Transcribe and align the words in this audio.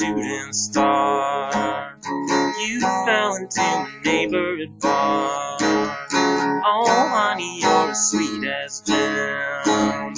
shooting 0.00 0.52
star. 0.52 1.98
You 2.04 2.80
fell 2.80 3.34
into 3.36 3.60
a 3.60 4.00
neighborhood 4.02 4.80
bar. 4.80 5.58
Oh, 5.60 6.86
honey, 6.88 7.60
you're 7.60 7.90
as 7.90 8.10
sweet 8.10 8.42
as 8.44 8.80
jam. 8.80 10.14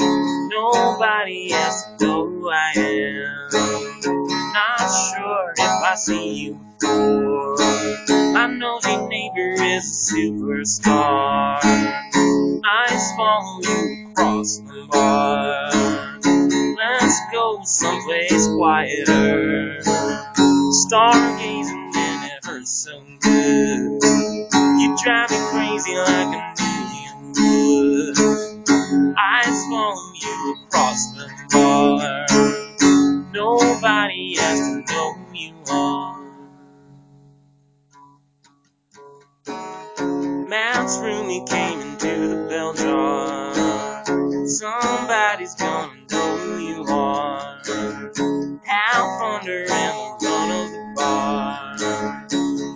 Nobody 0.50 1.50
has 1.50 1.84
to 1.98 2.06
know 2.06 2.26
who 2.28 2.48
I 2.48 2.72
am. 2.76 3.48
Not 4.54 4.78
sure 4.78 5.52
if 5.58 5.60
I 5.60 5.94
see 5.96 6.32
you 6.32 6.60
before. 6.78 7.56
My 8.34 8.46
nosy 8.46 8.96
neighbor 9.08 9.64
is 9.64 10.12
a 10.12 10.14
superstar. 10.14 11.58
Eyes 12.64 13.12
follow 13.16 13.60
you 13.62 14.10
across 14.12 14.58
the 14.58 14.86
bar. 14.92 16.01
Let's 17.12 17.30
go 17.30 17.60
someplace 17.64 18.48
quieter. 18.56 19.80
Stargazing 20.88 21.94
and 21.94 22.42
hurts 22.42 22.72
so 22.72 23.04
good. 23.20 24.00
You 24.80 24.96
drive 25.04 25.30
me 25.30 25.36
crazy 25.50 25.94
like 25.94 26.32
I 26.40 26.54
knew 27.36 27.44
you 27.44 28.14
would. 28.16 29.14
Eyes 29.18 29.62
follow 29.68 30.12
you 30.22 30.56
across 30.64 31.12
the 31.12 31.28
bar. 31.52 32.26
Nobody 33.34 34.36
has 34.38 34.58
to 34.60 34.92
know 34.94 35.12
who 35.14 35.34
you 35.34 35.54
are. 35.70 36.18
Mouse 40.48 40.98
really 41.00 41.44
came 41.46 41.80
into 41.80 42.28
the 42.28 42.46
bell 42.48 42.72
jar. 42.74 44.04
Somebody's 44.46 45.54
gonna 45.56 46.01
know 46.92 47.62
who 47.64 47.72
you 47.72 48.60
are. 48.60 48.62
Out 48.70 49.20
thunder 49.20 49.66
and 49.70 50.20
the 50.20 50.26
run 50.26 50.50
of 50.50 50.70
the 50.70 50.92
bar. 50.96 51.76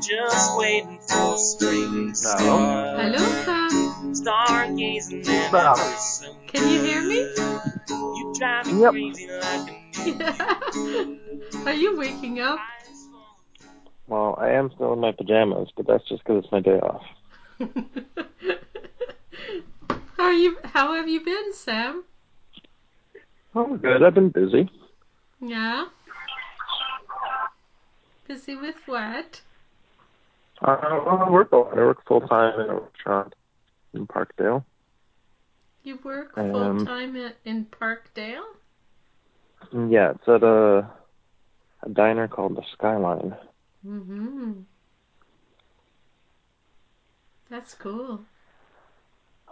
Just 0.03 0.59
waiting 0.59 1.01
for 1.09 1.37
spring 1.39 2.09
to 2.09 2.15
start. 2.15 2.41
Hello, 2.41 3.19
Sam. 3.45 4.15
Stargazing 4.15 5.29
and 5.29 5.53
Bob. 5.53 5.79
it 5.79 6.49
Can 6.49 6.71
you 6.71 6.83
hear 6.83 7.03
me? 7.03 7.17
You 7.17 8.33
drive 8.39 8.67
me 8.67 8.81
Yep. 8.81 8.93
crazy 8.93 9.29
like 9.29 9.45
I 9.45 10.71
knew 10.75 11.19
you 11.55 11.67
Are 11.67 11.75
you 11.75 11.99
waking 11.99 12.41
up? 12.41 12.59
Well, 14.09 14.37
I 14.41 14.51
am 14.51 14.71
still 14.75 14.93
in 14.93 15.01
my 15.01 15.13
pajamas, 15.13 15.69
but 15.77 15.87
that's 15.87 16.09
just 16.09 16.23
because 16.25 16.45
it's 16.45 16.53
my 16.53 16.61
day 16.61 16.79
off. 16.79 17.03
how 20.17 20.25
are 20.25 20.33
you? 20.33 20.59
How 20.65 20.95
have 20.95 21.09
you 21.09 21.25
been, 21.25 21.53
Sam? 21.53 22.05
Oh, 23.59 23.75
good. 23.79 24.03
I've 24.03 24.13
been 24.13 24.29
busy. 24.29 24.71
Yeah. 25.41 25.87
Busy 28.29 28.55
with 28.55 28.75
what? 28.85 29.41
Uh, 30.61 30.77
well, 30.83 31.23
I 31.27 31.31
work 31.31 31.53
a 31.53 31.57
lot. 31.57 31.73
I 31.73 31.77
work 31.77 32.05
full 32.07 32.21
time 32.21 32.61
in 32.61 32.69
a 32.69 32.75
restaurant 32.81 33.35
in 33.95 34.07
Parkdale. 34.07 34.63
You 35.85 35.99
work 36.05 36.37
Um, 36.37 36.51
full 36.53 36.85
time 36.87 37.17
at 37.17 37.37
in 37.47 37.65
Parkdale? 37.67 38.45
Yeah, 39.73 40.11
it's 40.11 40.29
at 40.29 40.43
a, 40.43 40.91
a 41.83 41.89
diner 41.91 42.29
called 42.29 42.57
the 42.57 42.63
Skyline. 42.75 43.37
Mm-hmm. 43.87 44.53
That's 47.49 47.73
cool. 47.73 48.21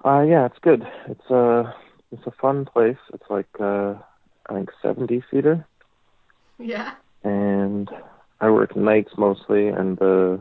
Uh, 0.04 0.26
yeah, 0.28 0.44
it's 0.44 0.58
good. 0.58 0.86
It's 1.06 1.30
a 1.30 1.74
it's 2.12 2.26
a 2.26 2.30
fun 2.40 2.64
place. 2.64 2.98
It's 3.12 3.28
like 3.30 3.48
uh, 3.60 3.94
I 4.48 4.54
think 4.54 4.70
seventy 4.82 5.22
seater, 5.30 5.66
Yeah. 6.58 6.92
and 7.22 7.88
I 8.40 8.50
work 8.50 8.76
nights 8.76 9.12
mostly. 9.16 9.68
And 9.68 9.96
the 9.98 10.40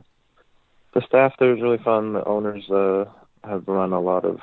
the 0.94 1.02
staff 1.08 1.34
there 1.40 1.56
is 1.56 1.62
really 1.62 1.84
fun. 1.84 2.14
The 2.14 2.24
owners 2.26 2.70
uh 2.70 3.06
have 3.44 3.68
run 3.68 3.92
a 3.94 4.00
lot 4.00 4.24
of 4.26 4.40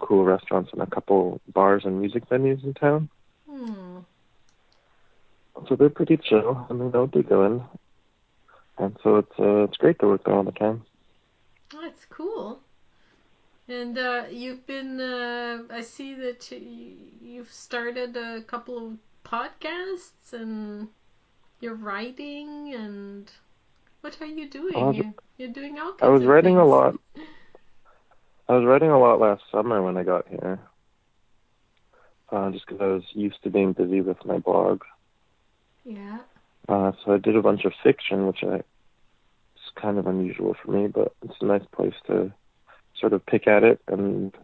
cool 0.00 0.24
restaurants 0.24 0.70
and 0.72 0.82
a 0.82 0.86
couple 0.96 1.40
bars 1.54 1.82
and 1.84 2.00
music 2.00 2.28
venues 2.28 2.62
in 2.64 2.74
town. 2.74 3.08
Hmm. 3.48 3.98
So 5.68 5.74
they're 5.76 5.88
pretty 5.88 6.18
chill 6.18 6.66
and 6.68 6.80
they 6.80 6.84
know 6.92 7.02
what 7.02 7.12
they're 7.12 7.22
doing. 7.22 7.64
And 8.78 8.94
so 9.02 9.16
it's 9.16 9.38
uh, 9.38 9.64
it's 9.64 9.78
great 9.78 9.98
to 10.00 10.06
work 10.06 10.24
there 10.24 10.34
all 10.34 10.42
the 10.44 10.52
time. 10.52 10.82
That's 11.72 12.04
cool. 12.10 12.35
And 13.68 13.98
uh, 13.98 14.24
you've 14.30 14.66
been, 14.66 15.00
uh, 15.00 15.62
I 15.70 15.80
see 15.80 16.14
that 16.14 16.50
you, 16.52 16.92
you've 17.20 17.52
started 17.52 18.16
a 18.16 18.42
couple 18.42 18.78
of 18.78 18.92
podcasts 19.24 20.32
and 20.32 20.88
you're 21.60 21.74
writing 21.74 22.74
and 22.74 23.30
what 24.02 24.20
are 24.20 24.26
you 24.26 24.48
doing? 24.48 24.74
Was- 24.74 24.96
you, 24.96 25.14
you're 25.36 25.52
doing 25.52 25.78
all 25.78 25.92
kinds 25.92 26.02
I 26.02 26.08
was 26.08 26.24
writing 26.24 26.56
a 26.56 26.64
lot. 26.64 26.96
I 28.48 28.54
was 28.54 28.64
writing 28.64 28.90
a 28.90 28.98
lot 28.98 29.18
last 29.18 29.42
summer 29.50 29.82
when 29.82 29.96
I 29.96 30.04
got 30.04 30.28
here. 30.28 30.60
Uh, 32.30 32.50
just 32.50 32.66
because 32.66 32.80
I 32.80 32.86
was 32.86 33.02
used 33.12 33.42
to 33.42 33.50
being 33.50 33.72
busy 33.72 34.00
with 34.00 34.24
my 34.24 34.38
blog. 34.38 34.82
Yeah. 35.84 36.18
Uh, 36.68 36.92
so 37.04 37.14
I 37.14 37.18
did 37.18 37.36
a 37.36 37.42
bunch 37.42 37.64
of 37.64 37.72
fiction, 37.82 38.26
which 38.26 38.42
I 38.42 38.56
it's 38.56 39.70
kind 39.80 39.98
of 39.98 40.06
unusual 40.06 40.54
for 40.62 40.70
me, 40.70 40.86
but 40.86 41.12
it's 41.24 41.40
a 41.40 41.44
nice 41.44 41.64
place 41.72 41.94
to 42.06 42.32
sort 43.00 43.12
of 43.12 43.24
pick 43.26 43.46
at 43.46 43.62
it 43.64 43.80
and 43.88 44.34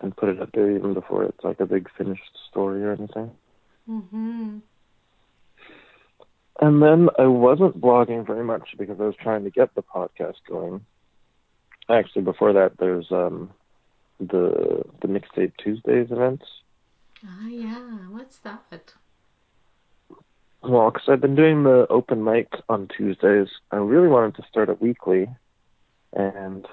and 0.00 0.16
put 0.16 0.30
it 0.30 0.40
up 0.40 0.50
there 0.52 0.70
even 0.70 0.94
before 0.94 1.24
it's 1.24 1.44
like 1.44 1.60
a 1.60 1.66
big 1.66 1.88
finished 1.96 2.38
story 2.48 2.82
or 2.82 2.92
anything. 2.92 3.30
Mm-hmm. 3.88 4.58
And 6.60 6.82
then 6.82 7.08
I 7.18 7.26
wasn't 7.26 7.80
blogging 7.80 8.26
very 8.26 8.44
much 8.44 8.74
because 8.78 9.00
I 9.00 9.04
was 9.04 9.16
trying 9.20 9.44
to 9.44 9.50
get 9.50 9.74
the 9.74 9.82
podcast 9.82 10.36
going. 10.48 10.84
Actually, 11.88 12.22
before 12.22 12.52
that, 12.52 12.78
there's 12.78 13.10
um 13.10 13.50
the 14.18 14.84
the 15.00 15.08
mixtape 15.08 15.52
Tuesdays 15.56 16.10
events. 16.10 16.44
Ah, 17.26 17.48
yeah. 17.48 17.98
What's 18.10 18.38
that? 18.38 18.94
Well, 20.62 20.90
because 20.90 21.08
I've 21.08 21.20
been 21.22 21.36
doing 21.36 21.62
the 21.62 21.86
open 21.88 22.22
mic 22.22 22.48
on 22.68 22.88
Tuesdays, 22.94 23.48
I 23.70 23.76
really 23.76 24.08
wanted 24.08 24.34
to 24.36 24.48
start 24.48 24.68
it 24.68 24.80
weekly, 24.80 25.26
and 26.12 26.66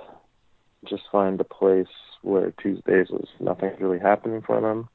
just 0.90 1.04
find 1.12 1.40
a 1.40 1.44
place 1.44 1.88
where 2.22 2.52
Tuesdays 2.52 3.10
was 3.10 3.28
nothing 3.40 3.72
really 3.80 4.00
happening 4.00 4.42
for 4.42 4.60
them, 4.60 4.90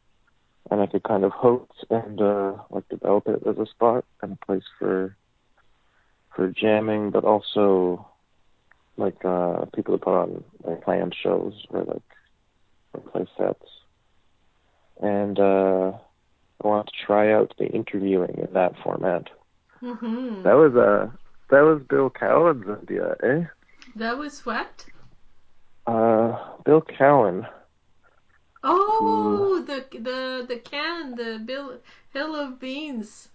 and 0.70 0.80
I 0.80 0.86
could 0.86 1.02
kind 1.02 1.24
of 1.24 1.32
host 1.32 1.84
and 1.90 2.20
uh, 2.20 2.54
like 2.70 2.88
develop 2.88 3.28
it 3.28 3.46
as 3.46 3.58
a 3.58 3.66
spot 3.66 4.04
and 4.22 4.32
a 4.32 4.46
place 4.46 4.64
for 4.78 5.16
for 6.34 6.48
jamming, 6.48 7.10
but 7.10 7.24
also 7.24 8.06
like 8.96 9.24
uh 9.24 9.64
people 9.74 9.98
to 9.98 10.04
put 10.04 10.14
on 10.14 10.44
like 10.64 10.82
planned 10.82 11.14
shows 11.20 11.54
or 11.70 11.84
like 11.84 12.02
or 12.92 13.00
play 13.00 13.26
sets. 13.36 13.66
And 15.00 15.38
uh 15.38 15.92
I 16.62 16.66
want 16.66 16.86
to 16.86 17.06
try 17.06 17.32
out 17.32 17.54
the 17.58 17.66
interviewing 17.66 18.38
in 18.38 18.52
that 18.52 18.74
format. 18.82 19.28
Mm-hmm. 19.82 20.42
That 20.42 20.54
was 20.54 20.74
uh 20.76 21.10
that 21.50 21.62
was 21.62 21.82
Bill 21.88 22.10
Cowan's 22.10 22.64
idea, 22.82 23.16
eh? 23.22 23.44
That 23.96 24.16
was 24.16 24.44
what? 24.46 24.86
Uh 25.86 26.38
Bill 26.64 26.80
Cowan. 26.80 27.46
Oh, 28.64 29.64
the 29.66 29.84
the 29.98 30.44
the 30.46 30.56
can, 30.58 31.16
the 31.16 31.42
bill, 31.44 31.78
hill 32.12 32.36
of 32.36 32.60
beans. 32.60 33.28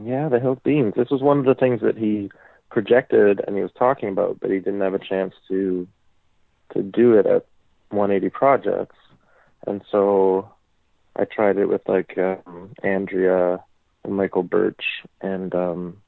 Yeah, 0.00 0.28
the 0.28 0.40
Hill 0.40 0.52
of 0.52 0.62
Beans. 0.62 0.94
This 0.96 1.10
was 1.10 1.22
one 1.22 1.38
of 1.38 1.44
the 1.44 1.54
things 1.54 1.80
that 1.82 1.98
he 1.98 2.30
projected 2.70 3.40
and 3.46 3.56
he 3.56 3.62
was 3.62 3.72
talking 3.78 4.08
about, 4.08 4.40
but 4.40 4.50
he 4.50 4.58
didn't 4.58 4.80
have 4.80 4.94
a 4.94 4.98
chance 4.98 5.34
to 5.48 5.86
to 6.72 6.82
do 6.82 7.14
it 7.18 7.26
at 7.26 7.44
180 7.90 8.30
projects. 8.30 8.96
And 9.66 9.82
so 9.90 10.50
I 11.16 11.24
tried 11.24 11.58
it 11.58 11.66
with 11.66 11.86
like 11.86 12.16
um, 12.16 12.72
Andrea 12.82 13.62
and 14.04 14.16
Michael 14.16 14.42
Birch 14.42 15.02
and 15.20 15.54
um 15.54 16.01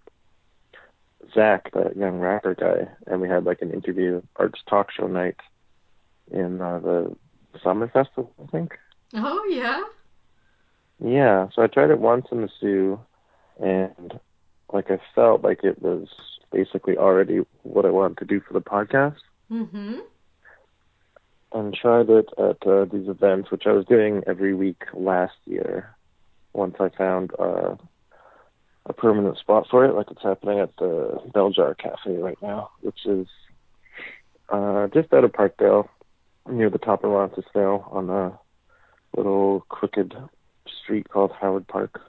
Zach, 1.32 1.72
that 1.72 1.96
young 1.96 2.18
rapper 2.18 2.54
guy, 2.54 2.88
and 3.06 3.20
we 3.20 3.28
had 3.28 3.44
like 3.44 3.62
an 3.62 3.70
interview 3.70 4.20
arts 4.36 4.60
talk 4.68 4.90
show 4.90 5.06
night 5.06 5.36
in 6.30 6.60
uh, 6.60 6.78
the 6.80 7.16
summer 7.62 7.88
festival, 7.88 8.32
I 8.42 8.46
think. 8.50 8.78
Oh 9.14 9.44
yeah. 9.48 9.82
Yeah, 11.00 11.48
so 11.54 11.62
I 11.62 11.66
tried 11.66 11.90
it 11.90 11.98
once 11.98 12.26
in 12.32 12.40
the 12.42 12.48
Soo, 12.60 13.00
and 13.60 14.18
like 14.72 14.90
I 14.90 14.98
felt 15.14 15.42
like 15.42 15.64
it 15.64 15.80
was 15.82 16.08
basically 16.52 16.96
already 16.96 17.40
what 17.62 17.84
I 17.84 17.90
wanted 17.90 18.18
to 18.18 18.24
do 18.24 18.40
for 18.40 18.52
the 18.52 18.60
podcast, 18.60 19.16
Mm-hmm. 19.52 19.98
and 21.52 21.74
tried 21.74 22.08
it 22.10 22.28
at 22.38 22.66
uh, 22.66 22.84
these 22.86 23.08
events, 23.08 23.50
which 23.50 23.66
I 23.66 23.72
was 23.72 23.84
doing 23.84 24.22
every 24.26 24.54
week 24.54 24.82
last 24.94 25.36
year. 25.44 25.94
Once 26.52 26.76
I 26.80 26.88
found 26.88 27.32
uh, 27.38 27.74
a 28.86 28.92
permanent 28.92 29.38
spot 29.38 29.66
for 29.70 29.84
it, 29.84 29.94
like 29.94 30.10
it's 30.10 30.22
happening 30.22 30.60
at 30.60 30.76
the 30.76 31.18
Bell 31.32 31.50
Jar 31.50 31.74
Cafe 31.74 32.16
right 32.16 32.38
now, 32.42 32.70
which 32.80 33.06
is 33.06 33.26
uh, 34.50 34.88
just 34.88 35.12
out 35.12 35.24
of 35.24 35.32
Parkdale, 35.32 35.88
near 36.48 36.68
the 36.68 36.78
top 36.78 37.04
of 37.04 37.10
Roncesvalles, 37.10 37.84
on 37.90 38.10
a 38.10 38.38
little 39.16 39.64
crooked 39.68 40.14
street 40.82 41.08
called 41.08 41.32
Howard 41.40 41.66
Park. 41.66 42.00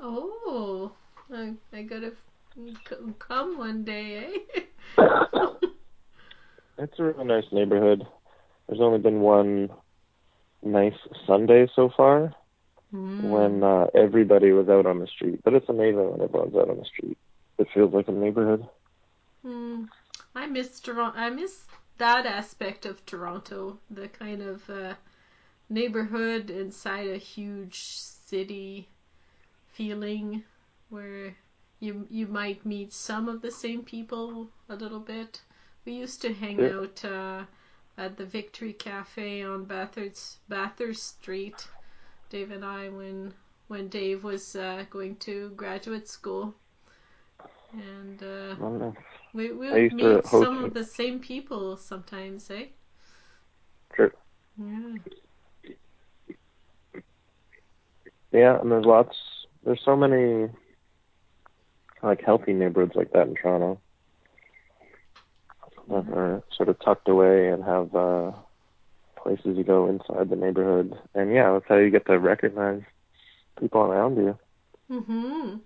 Oh. 0.00 0.92
I, 1.32 1.54
I 1.72 1.82
gotta 1.82 2.12
come 3.18 3.58
one 3.58 3.84
day, 3.84 4.32
eh? 4.98 5.02
It's 6.78 6.98
a 6.98 7.04
really 7.04 7.24
nice 7.24 7.44
neighborhood. 7.52 8.06
There's 8.68 8.82
only 8.82 8.98
been 8.98 9.20
one 9.20 9.70
nice 10.62 10.92
Sunday 11.26 11.66
so 11.74 11.90
far 11.96 12.34
Mm. 12.94 13.20
when 13.22 13.62
uh, 13.64 13.86
everybody 13.94 14.52
was 14.52 14.68
out 14.68 14.86
on 14.86 15.00
the 15.00 15.06
street. 15.08 15.40
But 15.44 15.54
it's 15.54 15.68
amazing 15.68 16.10
when 16.10 16.20
everyone's 16.22 16.54
out 16.54 16.70
on 16.70 16.78
the 16.78 16.84
street. 16.84 17.18
It 17.58 17.68
feels 17.74 17.92
like 17.92 18.08
a 18.08 18.12
neighborhood. 18.12 18.66
Mm. 19.44 19.88
I 20.34 20.46
miss 20.46 20.80
Toronto. 20.80 21.18
I 21.18 21.30
miss 21.30 21.64
that 21.98 22.26
aspect 22.26 22.86
of 22.86 23.04
Toronto, 23.06 23.78
the 23.90 24.08
kind 24.08 24.42
of 24.42 24.68
uh, 24.70 24.94
neighborhood 25.68 26.50
inside 26.50 27.08
a 27.08 27.16
huge 27.16 27.82
city 27.82 28.88
feeling, 29.68 30.44
where 30.90 31.34
you 31.80 32.06
you 32.10 32.26
might 32.26 32.64
meet 32.64 32.92
some 32.92 33.28
of 33.28 33.42
the 33.42 33.50
same 33.50 33.82
people 33.82 34.48
a 34.68 34.76
little 34.76 35.00
bit. 35.00 35.40
We 35.84 35.92
used 35.92 36.20
to 36.22 36.32
hang 36.32 36.60
Yeah. 36.60 36.76
out 36.78 37.04
uh, 37.04 37.44
at 37.98 38.16
the 38.16 38.26
Victory 38.26 38.72
Cafe 38.72 39.42
on 39.42 39.64
Bathurst 39.64 40.38
Bathurst 40.48 41.20
Street, 41.20 41.66
Dave 42.30 42.50
and 42.50 42.64
I, 42.64 42.88
when 42.88 43.34
when 43.68 43.88
Dave 43.88 44.24
was 44.24 44.56
uh, 44.56 44.84
going 44.90 45.16
to 45.16 45.50
graduate 45.50 46.08
school, 46.08 46.54
and. 47.72 48.22
Uh, 48.22 48.54
I 48.56 48.60
don't 48.60 48.78
know. 48.78 48.94
we 49.32 49.52
we 49.52 49.70
would 49.70 49.92
meet 49.92 50.26
some 50.26 50.64
of 50.64 50.72
the 50.74 50.84
same 50.84 51.20
people 51.20 51.76
sometimes, 51.76 52.50
eh? 52.50 52.66
Sure. 53.94 54.12
Yeah. 54.58 54.96
Yeah, 58.32 58.60
and 58.60 58.70
there's 58.70 58.84
lots. 58.84 59.16
There's 59.64 59.80
so 59.84 59.96
many 59.96 60.48
like 62.02 62.22
healthy 62.24 62.52
neighborhoods 62.52 62.94
like 62.94 63.12
that 63.12 63.28
in 63.28 63.34
Toronto 63.34 63.80
that 65.88 66.06
are 66.12 66.42
sort 66.56 66.68
of 66.68 66.78
tucked 66.80 67.08
away 67.08 67.48
and 67.48 67.64
have 67.64 67.94
uh, 67.94 68.32
places 69.26 69.58
you 69.58 69.64
go 69.64 69.88
inside 69.88 70.30
the 70.30 70.36
neighborhood. 70.36 70.94
And 71.14 71.32
yeah, 71.34 71.52
that's 71.52 71.66
how 71.68 71.76
you 71.76 71.90
get 71.90 72.06
to 72.06 72.18
recognize 72.18 72.82
people 73.60 73.82
around 73.82 74.16
you. 74.16 74.38
Mhm. 74.90 75.62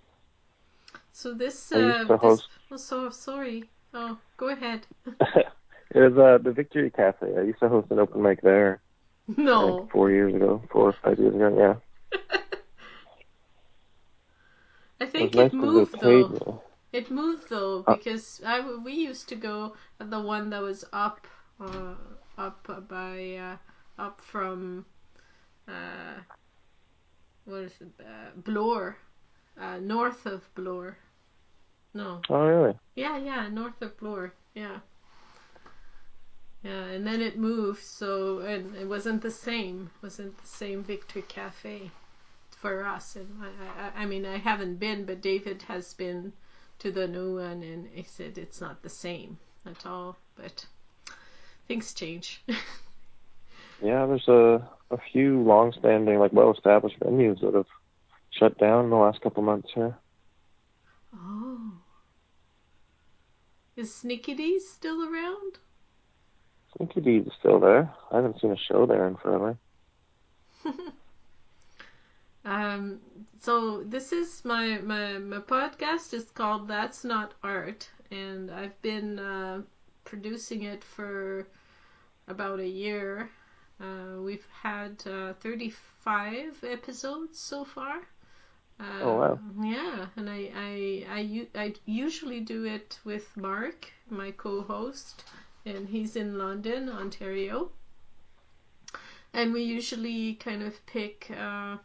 So 1.13 1.35
this 1.35 1.73
I 1.75 1.79
uh 1.79 2.05
this 2.19 2.19
host- 2.19 2.49
oh, 2.71 2.77
so 2.77 3.11
sorry. 3.11 3.71
Oh, 3.95 4.19
go 4.37 4.49
ahead. 4.49 4.87
it 5.95 5.95
was 5.95 6.13
uh, 6.19 6.39
the 6.43 6.53
Victory 6.53 6.91
Cafe. 6.91 7.27
I 7.37 7.43
used 7.43 7.61
to 7.61 7.69
host 7.69 7.91
an 7.91 7.99
open 8.01 8.23
mic 8.23 8.43
there 8.43 8.83
No. 9.37 9.59
like 9.59 9.77
four 9.93 10.11
years 10.11 10.35
ago, 10.35 10.63
four 10.73 10.89
or 10.91 10.97
five 11.03 11.19
years 11.19 11.35
ago. 11.35 11.57
Yeah, 11.59 11.75
I 15.01 15.07
think 15.07 15.35
nice 15.35 15.37
it 15.37 15.53
to 15.61 15.65
moved 15.65 16.01
though. 16.01 16.63
It 16.93 17.11
moved 17.11 17.51
though 17.51 17.83
Uh, 17.87 17.93
because 17.93 18.43
I 18.45 18.59
w- 18.59 18.81
we 18.81 18.95
used 18.95 19.29
to 19.31 19.37
go 19.37 19.75
at 20.01 20.11
the 20.11 20.21
one 20.21 20.51
that 20.51 20.63
was 20.63 20.85
up 20.93 21.27
uh 21.61 21.95
up 22.41 22.89
by 22.89 23.37
uh 23.37 23.57
up 24.03 24.21
from 24.21 24.85
uh 25.69 26.19
what 27.45 27.61
is 27.61 27.73
it 27.81 27.93
uh, 28.01 28.31
Bloor 28.37 28.97
uh 29.61 29.79
north 29.79 30.27
of 30.27 30.43
Bloor. 30.55 30.97
No. 31.93 32.21
Oh 32.31 32.47
really? 32.47 32.75
Yeah, 32.95 33.19
yeah, 33.19 33.49
north 33.49 33.81
of 33.83 33.97
Bloor. 33.99 34.33
Yeah. 34.55 34.79
Yeah, 36.63 36.85
and 36.85 37.07
then 37.07 37.23
it 37.23 37.39
moved, 37.39 37.83
so 37.83 38.41
and 38.41 38.77
it 38.77 38.87
wasn't 38.87 39.23
the 39.23 39.31
same. 39.31 39.91
wasn't 40.03 40.37
the 40.37 40.47
same 40.47 40.83
Victory 40.85 41.23
Cafe 41.23 41.91
for 42.51 42.85
us. 42.85 43.17
And 43.17 43.29
I, 43.43 43.49
I, 43.83 44.03
I 44.03 44.07
mean, 44.07 44.27
I 44.27 44.37
haven't 44.37 44.77
been, 44.77 45.07
but 45.07 45.23
David 45.23 45.63
has 45.63 45.95
been 45.95 46.35
to 46.81 46.93
the 46.93 47.09
new 47.09 47.37
one, 47.37 47.63
and 47.63 47.89
he 47.95 48.03
said 48.03 48.37
it's 48.37 48.61
not 48.61 48.83
the 48.83 48.91
same 48.91 49.39
at 49.65 49.87
all. 49.87 50.19
But 50.37 50.67
things 51.71 51.95
change. 51.95 52.47
Yeah, 53.83 54.07
there's 54.07 54.29
a 54.29 54.69
a 54.91 54.99
few 55.13 55.43
long-standing, 55.43 56.19
like 56.19 56.33
well-established 56.33 57.01
venues 57.01 57.41
that 57.43 57.55
have 57.55 57.67
shut 58.31 58.59
down 58.59 58.85
in 58.87 58.91
the 58.91 58.97
last 58.97 59.21
couple 59.23 59.43
months 59.43 59.71
here. 59.75 59.99
oh. 61.15 61.73
Is 63.77 63.95
Sneaky 63.95 64.35
Dee's 64.35 64.69
still 64.69 65.03
around? 65.03 65.59
Sneaky 66.77 67.01
Dee's 67.01 67.27
is 67.27 67.33
still 67.39 67.61
there. 67.61 67.95
I 68.11 68.17
haven't 68.17 68.41
seen 68.41 68.53
a 68.53 68.57
show 68.57 68.87
there 68.87 69.07
in 69.09 69.17
forever. 69.17 69.59
Um, 72.45 73.01
so 73.41 73.83
this 73.83 74.13
is 74.13 74.45
my, 74.45 74.79
my 74.79 75.19
my 75.19 75.39
podcast 75.39 76.15
is 76.15 76.31
called 76.31 76.69
That's 76.69 77.05
Not 77.05 77.35
Art, 77.43 77.91
and 78.11 78.51
I've 78.51 78.81
been 78.83 79.19
uh, 79.19 79.63
producing 80.05 80.63
it 80.63 80.83
for 80.85 81.49
about 82.31 82.61
a 82.61 82.67
year. 82.69 83.31
Uh, 83.81 84.21
we've 84.21 84.47
had 84.63 85.03
uh, 85.07 85.33
35 85.35 86.63
episodes 86.65 87.39
so 87.39 87.65
far. 87.65 87.99
Uh, 88.79 89.03
Oh, 89.03 89.17
wow. 89.17 89.39
Yeah, 89.63 90.07
and 90.17 90.29
I, 90.31 90.51
I 90.57 91.07
I 91.11 91.47
I 91.55 91.75
usually 91.87 92.41
do 92.41 92.65
it 92.65 92.99
with 93.05 93.27
Mark, 93.37 93.93
my 94.09 94.31
co-host, 94.33 95.25
and 95.67 95.89
he's 95.89 96.17
in 96.17 96.39
London, 96.39 96.89
Ontario. 96.89 97.71
And 99.33 99.53
we 99.53 99.63
usually 99.63 100.35
kind 100.35 100.63
of 100.63 100.75
pick 100.87 101.31
uh, 101.31 101.77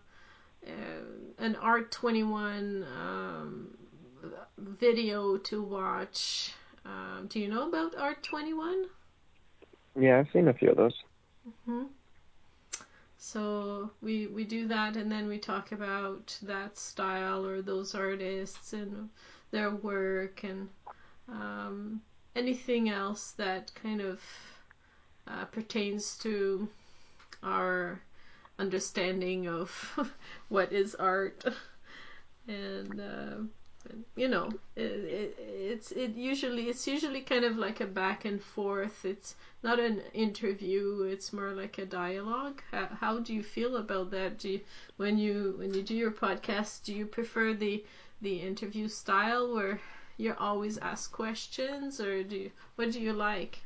uh, 0.66 0.72
an 1.38 1.56
Art 1.58 1.92
21 1.92 2.86
um, 2.98 3.78
video 4.58 5.38
to 5.38 5.62
watch. 5.62 6.54
Um, 6.86 7.28
do 7.28 7.40
you 7.40 7.48
know 7.48 7.68
about 7.68 7.96
Art 7.98 8.24
21? 8.24 8.86
Yeah, 10.00 10.20
I've 10.20 10.30
seen 10.32 10.48
a 10.48 10.54
few 10.54 10.70
of 10.70 10.78
those. 10.78 10.94
hmm 11.66 11.86
So 13.18 13.92
we 14.02 14.28
we 14.28 14.44
do 14.46 14.68
that, 14.68 14.96
and 14.96 15.12
then 15.12 15.28
we 15.28 15.38
talk 15.38 15.72
about 15.72 16.38
that 16.44 16.78
style 16.78 17.46
or 17.46 17.62
those 17.62 17.94
artists 17.94 18.74
and 18.74 19.10
their 19.52 19.72
work 19.72 20.44
and 20.44 20.70
um, 21.30 22.02
anything 22.36 22.90
else 22.90 23.32
that 23.34 23.74
kind 23.76 24.02
of 24.02 24.22
uh, 25.28 25.46
pertains 25.46 26.18
to 26.20 26.68
our 27.44 28.02
understanding 28.60 29.48
of 29.48 29.70
what 30.50 30.72
is 30.72 30.96
art 30.96 31.44
and 32.48 33.00
uh, 33.00 33.36
you 34.16 34.28
know. 34.28 34.50
It, 34.76 34.82
it, 34.84 35.40
it's 35.40 35.92
it 35.92 36.16
usually 36.16 36.70
it's 36.70 36.88
usually 36.88 37.22
kind 37.22 37.46
of 37.46 37.58
like 37.58 37.82
a 37.82 37.86
back 37.86 38.26
and 38.26 38.42
forth. 38.42 39.06
It's 39.06 39.36
not 39.64 39.80
an 39.80 40.02
interview 40.14 41.04
it's 41.04 41.34
more 41.34 41.52
like 41.52 41.78
a 41.78 41.86
dialogue. 41.86 42.62
How, 42.72 42.88
how 43.00 43.20
do 43.20 43.34
you 43.34 43.44
feel 43.44 43.78
about 43.78 44.12
that? 44.12 44.38
Do 44.40 44.50
you, 44.50 44.62
when 44.98 45.18
you 45.18 45.56
when 45.58 45.74
you 45.74 45.82
do 45.84 45.96
your 45.96 46.12
podcast 46.12 46.84
do 46.84 46.94
you 46.94 47.06
prefer 47.06 47.54
the 47.54 47.84
the 48.22 48.38
interview 48.42 48.88
style 48.88 49.54
where 49.54 49.80
you're 50.18 50.40
always 50.40 50.78
asked 50.78 51.12
questions 51.12 52.00
or 52.00 52.24
do 52.24 52.36
you, 52.38 52.52
what 52.76 52.92
do 52.92 53.02
you 53.02 53.14
like? 53.14 53.60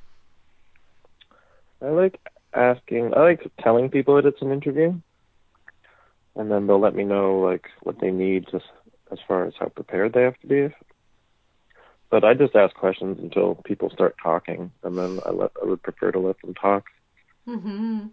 I 1.82 1.90
like 1.90 2.20
asking. 2.54 3.14
I 3.16 3.22
like 3.22 3.52
telling 3.62 3.90
people 3.90 4.16
that 4.16 4.26
it's 4.26 4.42
an 4.42 4.52
interview, 4.52 4.94
and 6.36 6.52
then 6.52 6.68
they'll 6.68 6.80
let 6.80 6.96
me 6.96 7.04
know 7.04 7.40
like 7.40 7.68
what 7.84 8.00
they 8.00 8.12
need 8.12 8.48
just 8.52 8.66
as 9.12 9.20
far 9.28 9.46
as 9.46 9.54
how 9.60 9.68
prepared 9.68 10.14
they 10.14 10.24
have 10.24 10.40
to 10.40 10.48
be. 10.48 10.70
But 12.10 12.24
I 12.24 12.34
just 12.34 12.56
ask 12.56 12.76
questions 12.76 13.20
until 13.20 13.56
people 13.66 13.90
start 13.92 14.16
talking, 14.22 14.72
and 14.84 14.98
then 14.98 15.20
I 15.26 15.32
let 15.32 15.52
I 15.62 15.66
would 15.66 15.84
prefer 15.84 16.12
to 16.12 16.20
let 16.20 16.42
them 16.42 16.54
talk 16.56 16.86
mm-hmm 17.48 18.08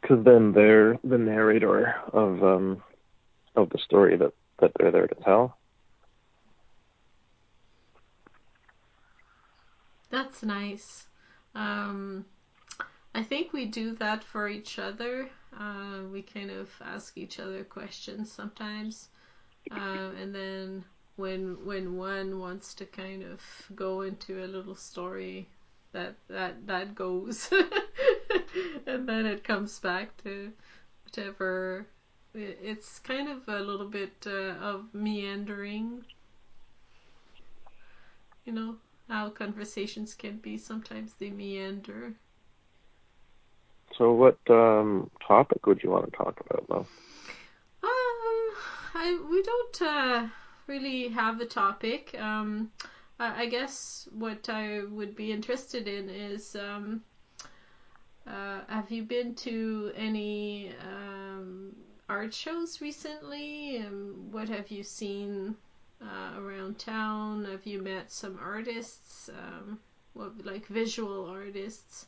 because 0.00 0.24
then 0.24 0.52
they're 0.52 0.98
the 1.04 1.18
narrator 1.18 1.94
of 2.12 2.42
um 2.42 2.82
of 3.56 3.70
the 3.70 3.78
story 3.78 4.16
that 4.16 4.32
that 4.60 4.72
they're 4.78 4.90
there 4.90 5.06
to 5.06 5.14
tell. 5.16 5.56
That's 10.10 10.42
nice. 10.42 11.06
Um, 11.54 12.26
I 13.14 13.22
think 13.22 13.52
we 13.52 13.64
do 13.64 13.94
that 13.96 14.22
for 14.22 14.46
each 14.48 14.78
other. 14.78 15.30
Uh, 15.58 16.02
we 16.12 16.22
kind 16.22 16.50
of 16.50 16.70
ask 16.84 17.16
each 17.16 17.40
other 17.40 17.64
questions 17.64 18.30
sometimes, 18.30 19.08
uh, 19.70 20.10
and 20.20 20.34
then 20.34 20.84
when 21.16 21.64
when 21.64 21.96
one 21.96 22.38
wants 22.38 22.74
to 22.74 22.86
kind 22.86 23.22
of 23.22 23.40
go 23.74 24.02
into 24.02 24.42
a 24.44 24.46
little 24.46 24.74
story, 24.74 25.48
that 25.92 26.16
that 26.28 26.66
that 26.66 26.94
goes, 26.94 27.50
and 28.86 29.08
then 29.08 29.26
it 29.26 29.44
comes 29.44 29.78
back 29.78 30.16
to 30.24 30.52
whatever. 31.04 31.86
it- 32.34 32.58
It's 32.62 32.98
kind 32.98 33.28
of 33.28 33.48
a 33.48 33.60
little 33.60 33.88
bit 33.88 34.26
uh, 34.26 34.56
of 34.70 34.92
meandering, 34.94 36.04
you 38.44 38.52
know 38.52 38.76
how 39.08 39.28
conversations 39.30 40.14
can 40.14 40.38
be. 40.38 40.56
Sometimes 40.56 41.14
they 41.14 41.30
meander. 41.30 42.14
So, 43.98 44.12
what 44.12 44.38
um 44.50 45.10
topic 45.26 45.66
would 45.66 45.82
you 45.82 45.90
want 45.90 46.06
to 46.10 46.16
talk 46.16 46.40
about, 46.40 46.66
though? 46.68 46.88
I 48.94 49.18
we 49.30 49.42
don't 49.42 49.82
uh, 49.82 50.26
really 50.66 51.08
have 51.08 51.40
a 51.40 51.46
topic. 51.46 52.14
Um, 52.18 52.70
I, 53.18 53.42
I 53.42 53.46
guess 53.46 54.08
what 54.12 54.48
I 54.48 54.82
would 54.84 55.16
be 55.16 55.32
interested 55.32 55.88
in 55.88 56.10
is 56.10 56.56
um, 56.56 57.02
uh, 58.26 58.60
have 58.68 58.90
you 58.90 59.02
been 59.02 59.34
to 59.36 59.92
any 59.96 60.72
um, 60.82 61.74
art 62.08 62.34
shows 62.34 62.80
recently? 62.80 63.78
Um, 63.78 64.28
what 64.30 64.48
have 64.48 64.70
you 64.70 64.82
seen 64.82 65.56
uh, 66.00 66.38
around 66.38 66.78
town? 66.78 67.44
Have 67.46 67.66
you 67.66 67.80
met 67.80 68.12
some 68.12 68.38
artists? 68.42 69.30
Um, 69.30 69.78
what 70.14 70.44
like 70.44 70.66
visual 70.66 71.26
artists? 71.26 72.06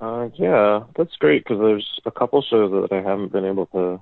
Uh, 0.00 0.28
yeah, 0.34 0.84
that's 0.96 1.16
great 1.16 1.44
because 1.44 1.58
there's 1.58 2.00
a 2.04 2.10
couple 2.10 2.42
shows 2.42 2.70
that 2.70 2.94
I 2.94 3.02
haven't 3.02 3.32
been 3.32 3.44
able 3.44 3.66
to 3.66 4.00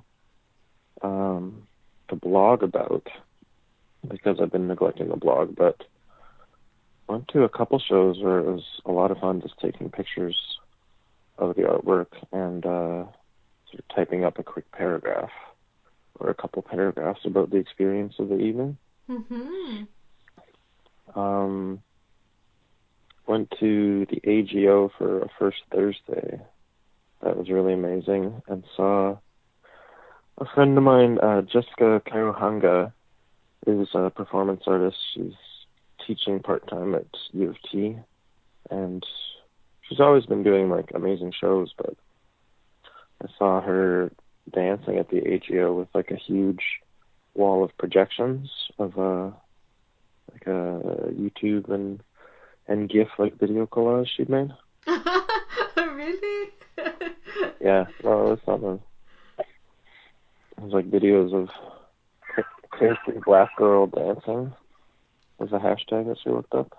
um, 1.04 1.66
to 2.08 2.16
blog 2.16 2.62
about 2.62 3.06
because 4.08 4.38
I've 4.40 4.50
been 4.50 4.66
neglecting 4.66 5.08
the 5.08 5.16
blog. 5.16 5.54
But 5.54 5.82
went 7.08 7.28
to 7.28 7.44
a 7.44 7.48
couple 7.48 7.78
shows 7.78 8.18
where 8.20 8.38
it 8.38 8.46
was 8.46 8.64
a 8.84 8.90
lot 8.90 9.10
of 9.10 9.18
fun 9.18 9.42
just 9.42 9.58
taking 9.60 9.90
pictures 9.90 10.36
of 11.38 11.54
the 11.56 11.62
artwork 11.62 12.06
and 12.32 12.64
uh, 12.64 13.04
sort 13.70 13.78
of 13.78 13.88
typing 13.94 14.24
up 14.24 14.38
a 14.38 14.42
quick 14.42 14.70
paragraph 14.72 15.30
or 16.18 16.30
a 16.30 16.34
couple 16.34 16.62
paragraphs 16.62 17.20
about 17.24 17.50
the 17.50 17.56
experience 17.56 18.14
of 18.18 18.28
the 18.28 18.38
evening. 18.38 18.78
Mm-hmm. 19.08 19.84
Um, 21.18 21.82
went 23.26 23.52
to 23.60 24.06
the 24.06 24.20
AGO 24.24 24.90
for 24.96 25.22
a 25.22 25.28
first 25.38 25.58
Thursday. 25.72 26.40
That 27.22 27.36
was 27.36 27.50
really 27.50 27.72
amazing, 27.72 28.42
and 28.48 28.64
saw 28.76 29.18
a 30.38 30.44
friend 30.54 30.76
of 30.76 30.84
mine, 30.84 31.18
uh, 31.18 31.42
Jessica 31.42 32.02
Karuhanga, 32.06 32.92
is 33.66 33.88
a 33.94 34.10
performance 34.10 34.62
artist. 34.66 34.96
She's 35.14 35.32
teaching 36.06 36.40
part 36.40 36.68
time 36.68 36.94
at 36.94 37.06
U 37.32 37.50
of 37.50 37.56
T, 37.70 37.96
and 38.70 39.04
she's 39.82 40.00
always 40.00 40.26
been 40.26 40.42
doing 40.42 40.68
like 40.68 40.90
amazing 40.94 41.32
shows. 41.38 41.72
But 41.76 41.96
I 43.22 43.26
saw 43.38 43.60
her 43.60 44.12
dancing 44.52 44.98
at 44.98 45.08
the 45.08 45.18
AGO 45.18 45.72
with 45.72 45.88
like 45.94 46.10
a 46.10 46.16
huge 46.16 46.62
wall 47.34 47.64
of 47.64 47.76
projections 47.78 48.48
of 48.78 48.96
uh 48.98 49.30
like 50.32 50.46
a 50.46 51.10
YouTube 51.12 51.68
and 51.70 52.00
and 52.68 52.88
GIF 52.88 53.08
like 53.18 53.38
video 53.38 53.66
collage 53.66 54.08
she'd 54.16 54.28
made. 54.28 54.50
really? 55.76 56.50
Yeah, 57.60 57.86
well, 58.02 58.26
it 58.26 58.30
was 58.30 58.38
something. 58.44 58.80
It 60.56 60.64
was 60.64 60.72
like 60.72 60.90
videos 60.90 61.32
of 61.34 61.48
crazy 62.70 63.18
black 63.24 63.54
girl 63.56 63.86
dancing. 63.86 64.52
Was 65.38 65.52
a 65.52 65.58
hashtag 65.58 66.06
that 66.06 66.18
she 66.22 66.30
looked 66.30 66.54
up. 66.54 66.76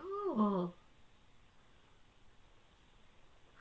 Oh. 0.00 0.72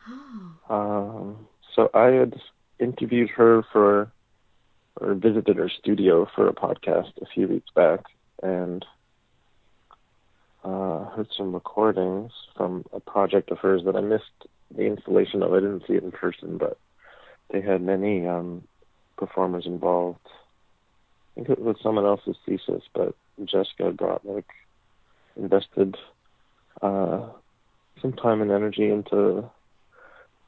Oh. 0.07 0.53
Um, 0.69 1.47
so 1.75 1.89
I 1.93 2.07
had 2.07 2.39
interviewed 2.79 3.29
her 3.31 3.63
for, 3.71 4.11
or 5.01 5.13
visited 5.15 5.57
her 5.57 5.69
studio 5.69 6.27
for 6.35 6.47
a 6.47 6.53
podcast 6.53 7.11
a 7.21 7.25
few 7.25 7.47
weeks 7.47 7.69
back, 7.75 8.01
and 8.43 8.85
uh, 10.63 11.05
heard 11.05 11.27
some 11.35 11.53
recordings 11.53 12.31
from 12.55 12.85
a 12.93 12.99
project 12.99 13.51
of 13.51 13.57
hers 13.59 13.83
that 13.85 13.95
I 13.95 14.01
missed 14.01 14.47
the 14.75 14.83
installation 14.83 15.41
of. 15.41 15.53
I 15.53 15.59
didn't 15.59 15.83
see 15.87 15.93
it 15.93 16.03
in 16.03 16.11
person, 16.11 16.57
but 16.57 16.77
they 17.49 17.61
had 17.61 17.81
many 17.81 18.27
um, 18.27 18.63
performers 19.17 19.65
involved. 19.65 20.19
I 20.25 21.35
think 21.35 21.49
it 21.49 21.59
was 21.59 21.77
someone 21.81 22.05
else's 22.05 22.37
thesis, 22.45 22.83
but 22.93 23.15
Jessica 23.45 23.91
brought 23.91 24.25
like 24.25 24.47
invested 25.35 25.95
uh, 26.81 27.27
some 28.01 28.13
time 28.13 28.41
and 28.41 28.51
energy 28.51 28.89
into 28.89 29.49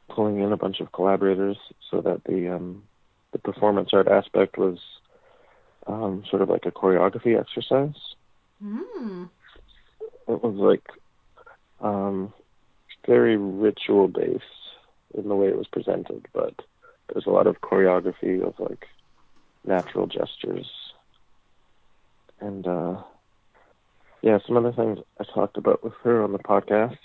pulling 0.10 0.40
in 0.40 0.52
a 0.52 0.58
bunch 0.58 0.80
of 0.80 0.92
collaborators 0.92 1.58
so 1.90 2.02
that 2.02 2.24
the 2.26 2.56
um, 2.56 2.84
the 3.32 3.40
performance 3.40 3.90
art 3.94 4.08
aspect 4.08 4.58
was 4.58 4.80
um, 5.88 6.24
sort 6.30 6.42
of 6.42 6.50
like 6.50 6.66
a 6.66 6.72
choreography 6.72 7.40
exercise. 7.40 7.96
Mm. 8.64 9.30
It 10.28 10.44
was 10.44 10.56
like 10.56 10.88
um, 11.82 12.34
very 13.06 13.38
ritual 13.38 14.08
based 14.08 14.44
in 15.14 15.28
the 15.28 15.36
way 15.36 15.48
it 15.48 15.58
was 15.58 15.68
presented, 15.68 16.28
but 16.34 16.54
there's 17.13 17.25
a 17.25 17.32
lot 17.32 17.48
of 17.48 17.62
choreography 17.62 18.42
of 18.42 18.54
like 18.60 18.88
natural 19.66 20.08
gestures. 20.08 20.70
And 22.39 22.66
uh, 22.68 23.01
yeah, 24.22 24.39
some 24.46 24.58
other 24.58 24.72
things 24.72 25.00
I 25.20 25.24
talked 25.24 25.58
about 25.58 25.84
with 25.84 25.94
her 26.04 26.24
on 26.24 26.32
the 26.32 26.39
podcast. 26.39 26.98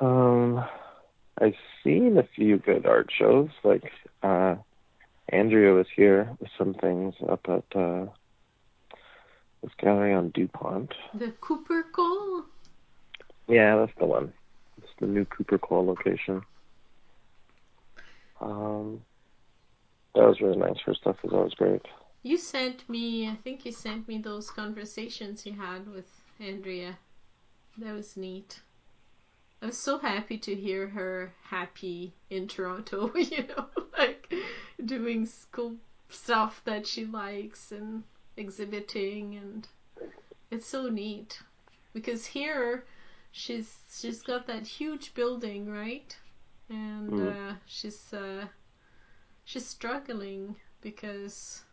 Um, 0.00 0.64
I've 1.40 1.54
seen 1.84 2.18
a 2.18 2.28
few 2.34 2.58
good 2.58 2.86
art 2.86 3.10
shows. 3.16 3.48
Like 3.64 3.90
uh, 4.22 4.56
Andrea 5.28 5.72
was 5.72 5.86
here 5.94 6.30
with 6.40 6.50
some 6.56 6.74
things 6.74 7.14
up 7.28 7.46
at 7.48 7.76
uh, 7.76 8.06
this 9.62 9.72
gallery 9.78 10.14
on 10.14 10.30
Dupont. 10.30 10.92
The 11.14 11.32
Cooper 11.40 11.84
Cole? 11.92 12.44
Yeah, 13.48 13.76
that's 13.76 13.98
the 13.98 14.06
one. 14.06 14.32
It's 14.78 14.86
the 15.00 15.06
new 15.06 15.24
Cooper 15.24 15.58
Cole 15.58 15.86
location. 15.86 16.42
Um, 18.40 19.02
that 20.14 20.26
was 20.26 20.40
really 20.40 20.56
nice. 20.56 20.78
Her 20.84 20.94
stuff 20.94 21.16
was 21.22 21.32
always 21.32 21.54
great. 21.54 21.82
You 22.22 22.36
sent 22.36 22.88
me, 22.88 23.28
I 23.28 23.36
think 23.36 23.64
you 23.64 23.72
sent 23.72 24.08
me 24.08 24.18
those 24.18 24.50
conversations 24.50 25.46
you 25.46 25.52
had 25.52 25.88
with 25.88 26.10
Andrea. 26.40 26.98
That 27.78 27.94
was 27.94 28.16
neat. 28.16 28.60
I 29.62 29.66
was 29.66 29.78
so 29.78 29.98
happy 29.98 30.38
to 30.38 30.54
hear 30.54 30.88
her 30.88 31.32
happy 31.42 32.12
in 32.30 32.48
Toronto, 32.48 33.12
you 33.16 33.46
know, 33.46 33.66
like 33.96 34.32
doing 34.84 35.26
school 35.26 35.76
stuff 36.10 36.62
that 36.64 36.86
she 36.86 37.04
likes 37.04 37.72
and 37.72 38.04
exhibiting 38.36 39.36
and 39.36 39.68
it's 40.50 40.66
so 40.66 40.88
neat. 40.88 41.40
Because 41.92 42.26
here 42.26 42.84
she's 43.32 43.76
she's 43.90 44.22
got 44.22 44.46
that 44.46 44.66
huge 44.66 45.14
building, 45.14 45.70
right? 45.70 46.16
And 46.70 47.18
Mm. 47.18 47.20
uh, 47.20 47.54
she's 47.66 48.12
uh, 48.12 48.46
she's 49.44 49.66
struggling 49.66 50.56
because 50.80 51.64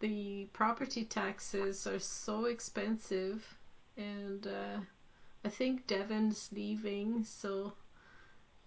the 0.00 0.46
property 0.52 1.04
taxes 1.04 1.86
are 1.86 1.98
so 1.98 2.44
expensive 2.46 3.58
and 3.96 4.46
uh, 4.46 4.80
I 5.44 5.48
think 5.48 5.86
Devon's 5.86 6.50
leaving, 6.52 7.24
so 7.24 7.72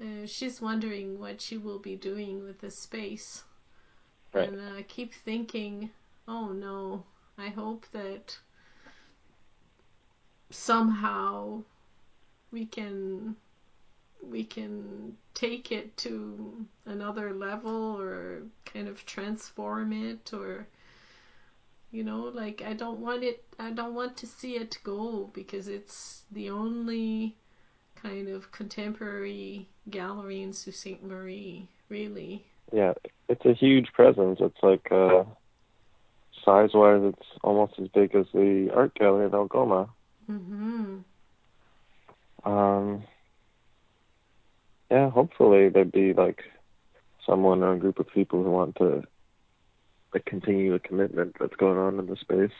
uh, 0.01 0.25
she's 0.25 0.61
wondering 0.61 1.19
what 1.19 1.41
she 1.41 1.57
will 1.57 1.79
be 1.79 1.95
doing 1.95 2.43
with 2.43 2.59
the 2.59 2.69
space. 2.71 3.43
Right. 4.33 4.51
And 4.51 4.61
I 4.61 4.83
keep 4.83 5.13
thinking, 5.13 5.89
oh 6.27 6.51
no, 6.51 7.03
I 7.37 7.49
hope 7.49 7.85
that 7.91 8.39
somehow 10.49 11.63
we 12.51 12.65
can 12.65 13.35
we 14.21 14.43
can 14.43 15.17
take 15.33 15.71
it 15.71 15.95
to 15.97 16.65
another 16.85 17.33
level 17.33 17.99
or 17.99 18.43
kind 18.65 18.87
of 18.87 19.05
transform 19.05 19.91
it 19.91 20.31
or 20.33 20.67
you 21.91 22.03
know 22.03 22.31
like 22.33 22.61
i 22.65 22.73
don't 22.73 22.99
want 22.99 23.23
it 23.23 23.43
i 23.59 23.71
don't 23.71 23.93
want 23.95 24.15
to 24.17 24.27
see 24.27 24.55
it 24.55 24.77
go 24.83 25.29
because 25.33 25.67
it's 25.67 26.23
the 26.31 26.49
only 26.49 27.35
kind 27.95 28.27
of 28.27 28.51
contemporary 28.51 29.67
gallery 29.89 30.41
in 30.41 30.53
sault 30.53 30.75
ste 30.75 31.01
marie 31.03 31.67
really 31.89 32.45
Yeah, 32.71 32.93
it's 33.29 33.45
a 33.45 33.53
huge 33.53 33.93
presence. 33.93 34.39
It's 34.41 34.63
like 34.63 34.91
uh, 34.91 35.23
size-wise, 36.43 37.03
it's 37.13 37.27
almost 37.43 37.73
as 37.79 37.87
big 37.89 38.15
as 38.15 38.25
the 38.33 38.71
art 38.73 38.95
gallery 38.95 39.27
at 39.27 39.33
Algoma. 39.33 39.89
mm-hmm. 40.29 40.97
Um, 42.45 43.03
yeah, 44.93 45.09
hopefully 45.09 45.69
there'd 45.69 45.91
be 45.91 46.13
like 46.13 46.43
someone 47.25 47.63
or 47.63 47.73
a 47.73 47.79
group 47.79 47.97
of 47.97 48.07
people 48.13 48.43
who 48.43 48.51
want 48.51 48.75
to 48.75 49.01
like 50.13 50.23
continue 50.25 50.71
the 50.71 50.77
commitment 50.77 51.35
that's 51.39 51.55
going 51.55 51.79
on 51.79 51.97
in 51.97 52.05
the 52.05 52.15
space. 52.15 52.57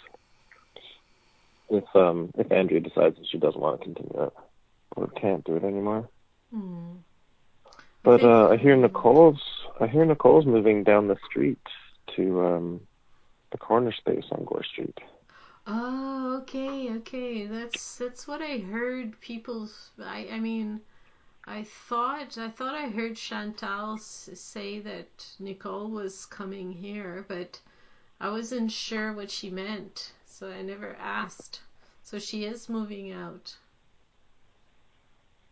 If 1.70 1.84
um 1.96 2.32
if 2.36 2.52
Andrea 2.52 2.80
decides 2.80 3.18
that 3.18 3.28
she 3.32 3.38
doesn't 3.38 3.62
want 3.62 3.80
to 3.80 3.86
continue 3.86 4.24
it 4.24 4.34
or 4.96 5.08
can't 5.10 5.44
do 5.44 5.58
it 5.58 5.64
anymore. 5.64 6.10
mm. 6.52 6.96
But 8.04 8.24
uh 8.24 8.48
I 8.50 8.58
hear 8.58 8.76
Nicole's 8.76 9.44
I 9.80 9.86
hear 9.86 10.04
Nicole's 10.04 10.48
moving 10.48 10.84
down 10.84 11.08
the 11.08 11.18
street 11.30 11.62
to 12.16 12.24
um 12.48 12.82
the 13.52 13.60
corner 13.60 13.94
space 13.94 14.26
on 14.32 14.44
Gore 14.44 14.64
Street. 14.64 14.98
Oh, 15.68 16.40
okay, 16.42 16.92
okay. 16.98 17.46
That's 17.46 17.98
that's 17.98 18.28
what 18.28 18.42
I 18.42 18.58
heard. 18.58 19.22
People's. 19.22 19.92
I 20.02 20.28
I 20.32 20.40
mean, 20.40 20.82
I 21.46 21.64
thought 21.64 22.38
I 22.38 22.50
thought 22.50 22.74
I 22.74 22.88
heard 22.88 23.18
Chantal 23.18 23.98
say 23.98 24.80
that 24.80 25.28
Nicole 25.40 25.90
was 25.90 26.26
coming 26.26 26.72
here, 26.72 27.26
but 27.28 27.60
I 28.20 28.30
wasn't 28.30 28.72
sure 28.72 29.12
what 29.12 29.30
she 29.30 29.50
meant, 29.50 30.14
so 30.26 30.50
I 30.50 30.62
never 30.62 30.96
asked. 30.96 31.62
So 32.02 32.18
she 32.18 32.46
is 32.46 32.70
moving 32.70 33.12
out. 33.12 33.58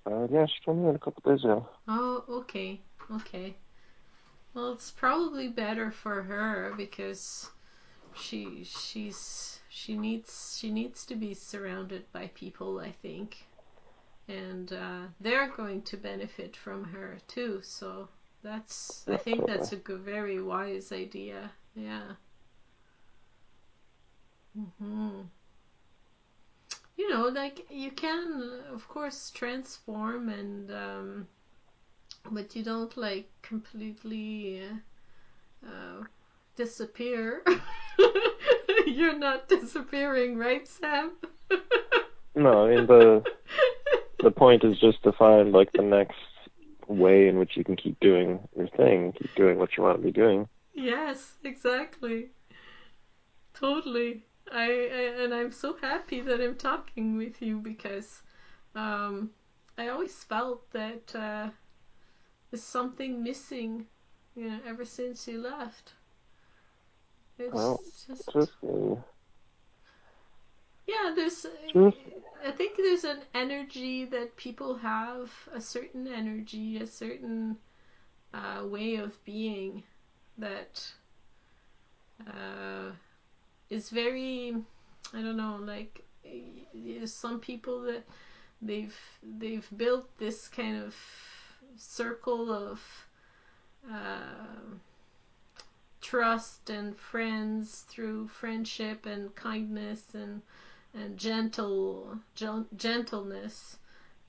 Uh, 0.06 0.28
yeah, 0.32 0.46
she 0.46 0.64
told 0.66 0.78
me 0.78 0.86
that 0.86 0.96
a 0.96 1.00
couple 1.00 1.30
days 1.30 1.44
ago. 1.44 1.68
Oh, 1.88 2.24
okay, 2.30 2.80
okay. 3.12 3.56
Well, 4.54 4.72
it's 4.72 4.92
probably 4.92 5.50
better 5.50 5.92
for 5.92 6.24
her 6.24 6.74
because 6.78 7.50
she 8.16 8.64
she's 8.64 9.60
she 9.70 9.98
needs 9.98 10.58
she 10.58 10.72
needs 10.72 11.06
to 11.06 11.16
be 11.16 11.34
surrounded 11.34 12.12
by 12.12 12.28
people, 12.34 12.80
I 12.80 12.92
think, 12.92 13.46
and 14.32 14.72
uh, 14.74 15.02
they're 15.20 15.50
going 15.50 15.82
to 15.84 15.98
benefit 15.98 16.56
from 16.56 16.86
her 16.86 17.20
too. 17.28 17.60
So 17.64 18.10
that's 18.44 19.06
I 19.08 19.18
think 19.18 19.46
that's 19.46 19.72
a 19.74 19.78
good, 19.78 20.02
very 20.02 20.42
wise 20.42 20.92
idea. 20.92 21.52
Yeah. 21.76 22.14
Mhm. 24.58 25.30
You 26.98 27.10
know, 27.10 27.28
like 27.28 27.66
you 27.70 27.92
can, 27.92 28.62
of 28.72 28.88
course, 28.88 29.32
transform 29.32 30.30
and, 30.30 30.72
um, 30.72 31.28
but 32.32 32.56
you 32.56 32.64
don't 32.64 32.96
like 32.98 33.30
completely 33.42 34.64
uh, 35.66 36.04
disappear. 36.56 37.44
You're 38.86 39.18
not 39.18 39.48
disappearing, 39.48 40.38
right, 40.38 40.68
Sam? 40.68 41.14
No, 42.36 42.66
in 42.68 42.86
the 42.88 43.24
the 44.22 44.32
point 44.32 44.64
is 44.64 44.80
just 44.80 45.04
to 45.04 45.12
find 45.12 45.52
like 45.52 45.72
the 45.74 45.84
next 45.84 46.18
way 46.88 47.28
in 47.28 47.38
which 47.38 47.58
you 47.58 47.64
can 47.64 47.76
keep 47.76 48.00
doing 48.00 48.40
your 48.56 48.68
thing, 48.70 49.14
keep 49.14 49.34
doing 49.36 49.58
what 49.58 49.78
you 49.78 49.84
want 49.84 49.98
to 49.98 50.04
be 50.04 50.12
doing. 50.12 50.48
Yes, 50.74 51.38
exactly. 51.44 52.30
Totally. 53.54 54.24
I, 54.52 54.66
I 54.66 55.24
and 55.24 55.34
I'm 55.34 55.52
so 55.52 55.78
happy 55.82 56.22
that 56.22 56.42
I'm 56.42 56.56
talking 56.56 57.18
with 57.18 57.42
you 57.42 57.60
because 57.60 58.22
um, 58.76 59.32
I 59.78 59.88
always 59.90 60.24
felt 60.24 60.70
that 60.72 61.16
uh, 61.16 61.50
there's 62.50 62.64
something 62.64 63.24
missing, 63.24 63.86
you 64.36 64.50
know, 64.50 64.60
ever 64.66 64.86
since 64.86 65.28
you 65.28 65.42
left. 65.42 65.94
It's 67.38 67.54
Well, 67.54 67.82
just 68.08 68.34
Just 68.34 68.64
me. 68.64 68.98
Yeah. 70.88 71.14
There's 71.16 71.46
Just 71.74 71.98
I 72.46 72.52
think 72.52 72.78
there's 72.78 73.04
an 73.04 73.20
energy 73.36 74.06
that 74.06 74.36
people 74.36 74.76
have, 74.78 75.32
a 75.54 75.62
certain 75.62 76.08
energy, 76.08 76.78
a 76.78 76.88
certain 76.88 77.58
uh, 78.34 78.66
way 78.66 78.96
of 78.96 79.24
being 79.26 79.84
that 80.38 80.84
uh, 82.28 82.92
is 83.70 83.90
very, 83.90 84.56
I 85.14 85.22
don't 85.22 85.38
know, 85.38 85.60
like 85.62 86.04
there's 86.74 87.14
some 87.14 87.40
people 87.40 87.82
that 87.82 88.04
they've 88.62 88.98
they've 89.38 89.68
built 89.78 90.18
this 90.18 90.48
kind 90.48 90.82
of 90.84 90.96
circle 91.76 92.52
of 92.52 92.82
uh, 93.92 94.76
trust 96.02 96.70
and 96.70 96.98
friends 96.98 97.86
through 97.88 98.28
friendship 98.28 99.06
and 99.06 99.34
kindness 99.36 100.04
and 100.14 100.42
and 100.94 101.18
gentle 101.18 102.20
gen- 102.36 102.68
gentleness 102.76 103.80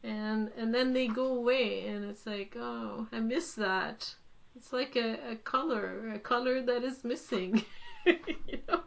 and 0.02 0.50
and 0.56 0.74
then 0.74 0.92
they 0.92 1.06
go 1.08 1.26
away 1.36 1.86
and 1.86 2.04
it's 2.04 2.26
like 2.26 2.54
oh 2.58 3.06
i 3.12 3.20
miss 3.20 3.54
that 3.54 4.14
it's 4.56 4.72
like 4.72 4.96
a, 4.96 5.32
a 5.32 5.36
color 5.36 6.10
a 6.12 6.18
color 6.18 6.60
that 6.62 6.82
is 6.84 7.04
missing 7.04 7.64
you 8.06 8.58
know 8.68 8.82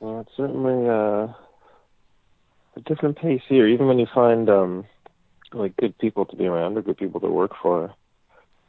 well, 0.00 0.20
it's 0.20 0.30
certainly 0.36 0.88
uh, 0.88 1.32
a 2.76 2.80
different 2.86 3.16
pace 3.18 3.42
here. 3.48 3.66
Even 3.66 3.86
when 3.86 3.98
you 3.98 4.06
find 4.14 4.48
um 4.48 4.84
like 5.52 5.76
good 5.76 5.96
people 5.98 6.24
to 6.26 6.36
be 6.36 6.46
around 6.46 6.76
or 6.76 6.82
good 6.82 6.96
people 6.98 7.20
to 7.20 7.28
work 7.28 7.52
for, 7.62 7.92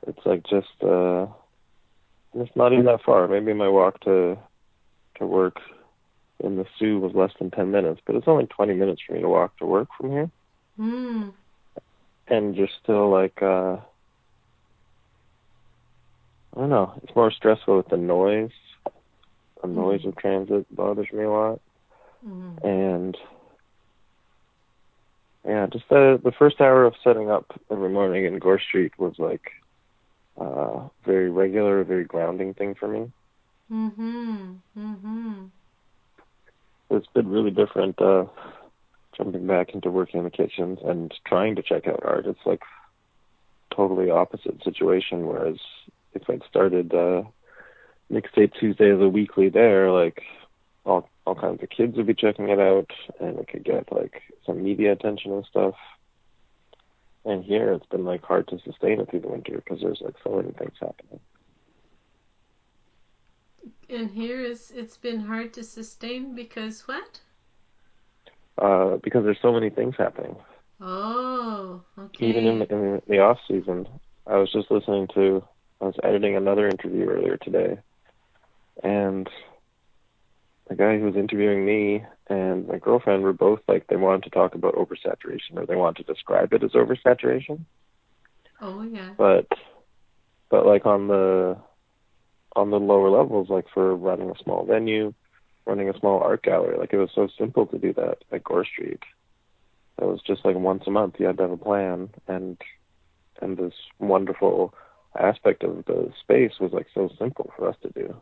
it's 0.07 0.25
like 0.25 0.43
just 0.49 0.75
uh, 0.83 1.25
it's 2.33 2.55
not 2.55 2.73
even 2.73 2.85
that 2.85 3.01
far. 3.05 3.27
Maybe 3.27 3.53
my 3.53 3.67
walk 3.69 3.99
to 4.01 4.37
to 5.23 5.27
work 5.27 5.57
in 6.43 6.57
the 6.57 6.65
Soo 6.77 6.99
was 6.99 7.13
less 7.15 7.31
than 7.39 7.51
ten 7.51 7.71
minutes, 7.71 8.01
but 8.05 8.15
it's 8.15 8.27
only 8.27 8.45
twenty 8.45 8.73
minutes 8.73 9.01
for 9.05 9.13
me 9.13 9.21
to 9.21 9.29
walk 9.29 9.57
to 9.57 9.65
work 9.65 9.87
from 9.97 10.11
here. 10.11 10.29
mm. 10.79 11.33
and 12.27 12.55
you're 12.55 12.67
still 12.81 13.09
like 13.09 13.41
uh 13.41 13.77
I 16.55 16.59
don't 16.59 16.69
know, 16.69 16.93
it's 17.01 17.15
more 17.15 17.31
stressful 17.31 17.77
with 17.77 17.89
the 17.89 17.97
noise. 17.97 18.51
The 19.61 19.67
noise 19.67 20.05
of 20.05 20.15
transit 20.17 20.67
bothers 20.75 21.11
me 21.11 21.23
a 21.23 21.29
lot. 21.29 21.61
Mm. 22.27 22.63
And 22.63 23.17
yeah, 25.45 25.67
just 25.67 25.87
the 25.89 26.19
the 26.23 26.31
first 26.31 26.61
hour 26.61 26.85
of 26.85 26.93
setting 27.03 27.29
up 27.29 27.45
every 27.71 27.89
morning 27.89 28.25
in 28.25 28.39
Gore 28.39 28.59
Street 28.59 28.93
was 28.97 29.15
like 29.17 29.51
uh 30.39 30.87
very 31.05 31.29
regular, 31.29 31.83
very 31.83 32.05
grounding 32.05 32.53
thing 32.53 32.75
for 32.75 32.87
me. 32.87 33.11
Mhm 33.73 34.59
mhm 34.77 35.49
It's 36.91 37.07
been 37.07 37.27
really 37.27 37.49
different 37.49 37.99
uh 37.99 38.25
jumping 39.17 39.47
back 39.47 39.73
into 39.73 39.89
working 39.89 40.19
in 40.19 40.23
the 40.25 40.29
kitchens 40.29 40.79
and 40.83 41.11
trying 41.25 41.55
to 41.55 41.63
check 41.63 41.87
out 41.87 42.01
art. 42.03 42.25
It's 42.27 42.45
like 42.45 42.61
totally 43.75 44.09
opposite 44.09 44.63
situation. 44.63 45.25
Whereas 45.25 45.57
if 46.13 46.29
I'd 46.29 46.43
started 46.47 46.93
uh 46.93 47.23
mixtape 48.11 48.53
Tuesday 48.59 48.91
as 48.91 49.01
a 49.01 49.09
weekly 49.09 49.49
there, 49.49 49.91
like 49.91 50.21
all 50.85 51.09
all 51.25 51.35
kinds 51.35 51.63
of 51.63 51.69
kids 51.69 51.97
would 51.97 52.07
be 52.07 52.13
checking 52.13 52.49
it 52.49 52.59
out 52.59 52.91
and 53.19 53.39
it 53.39 53.47
could 53.47 53.63
get 53.63 53.91
like 53.91 54.21
some 54.45 54.63
media 54.63 54.91
attention 54.91 55.31
and 55.31 55.45
stuff. 55.45 55.75
And 57.25 57.43
here 57.43 57.71
it's 57.73 57.85
been 57.87 58.05
like 58.05 58.23
hard 58.23 58.47
to 58.49 58.59
sustain 58.59 58.99
it 58.99 59.09
through 59.09 59.21
the 59.21 59.29
winter 59.29 59.55
because 59.55 59.81
there's 59.81 60.01
like 60.01 60.15
so 60.23 60.35
many 60.35 60.51
things 60.51 60.73
happening. 60.79 61.19
And 63.89 64.09
here 64.11 64.41
is 64.41 64.71
it's 64.75 64.97
been 64.97 65.19
hard 65.21 65.53
to 65.53 65.63
sustain 65.63 66.35
because 66.35 66.87
what 66.87 67.19
Uh 68.57 68.97
because 69.03 69.23
there's 69.23 69.41
so 69.41 69.51
many 69.51 69.69
things 69.69 69.95
happening. 69.97 70.35
oh 70.81 71.81
okay 71.97 72.27
even 72.27 72.45
in 72.45 72.59
the, 72.59 72.65
in 72.69 73.01
the 73.07 73.19
off 73.19 73.39
season. 73.47 73.87
I 74.27 74.37
was 74.37 74.51
just 74.51 74.71
listening 74.71 75.07
to, 75.15 75.43
I 75.81 75.85
was 75.85 75.95
editing 76.03 76.35
another 76.35 76.67
interview 76.67 77.05
earlier 77.09 77.37
today, 77.37 77.77
and 78.83 79.27
the 80.69 80.75
guy 80.75 80.97
who 80.97 81.05
was 81.05 81.15
interviewing 81.15 81.65
me 81.65 82.03
and 82.29 82.67
my 82.67 82.77
girlfriend 82.77 83.23
were 83.23 83.33
both 83.33 83.59
like 83.67 83.87
they 83.87 83.95
wanted 83.97 84.23
to 84.23 84.29
talk 84.29 84.55
about 84.55 84.75
oversaturation 84.75 85.57
or 85.57 85.65
they 85.65 85.75
wanted 85.75 86.05
to 86.05 86.13
describe 86.13 86.53
it 86.53 86.63
as 86.63 86.71
oversaturation, 86.71 87.65
oh 88.61 88.81
yeah 88.83 89.13
but 89.17 89.47
but 90.49 90.65
like 90.65 90.85
on 90.85 91.07
the 91.07 91.57
on 92.55 92.69
the 92.71 92.79
lower 92.79 93.09
levels, 93.09 93.49
like 93.49 93.65
for 93.73 93.95
running 93.95 94.29
a 94.29 94.37
small 94.43 94.65
venue, 94.65 95.13
running 95.65 95.89
a 95.89 95.97
small 95.99 96.19
art 96.19 96.43
gallery, 96.43 96.77
like 96.77 96.93
it 96.93 96.97
was 96.97 97.11
so 97.13 97.27
simple 97.37 97.65
to 97.67 97.77
do 97.77 97.93
that 97.93 98.19
at 98.31 98.43
Gore 98.43 98.65
Street. 98.65 99.01
It 99.99 100.05
was 100.05 100.21
just 100.21 100.45
like 100.45 100.55
once 100.55 100.83
a 100.87 100.91
month 100.91 101.15
you 101.19 101.25
had 101.27 101.37
to 101.37 101.43
have 101.43 101.51
a 101.51 101.57
plan 101.57 102.09
and 102.27 102.57
and 103.41 103.57
this 103.57 103.73
wonderful 103.99 104.73
aspect 105.17 105.63
of 105.63 105.85
the 105.85 106.11
space 106.21 106.59
was 106.59 106.71
like 106.73 106.87
so 106.93 107.09
simple 107.19 107.51
for 107.55 107.67
us 107.69 107.75
to 107.83 107.89
do. 107.89 108.21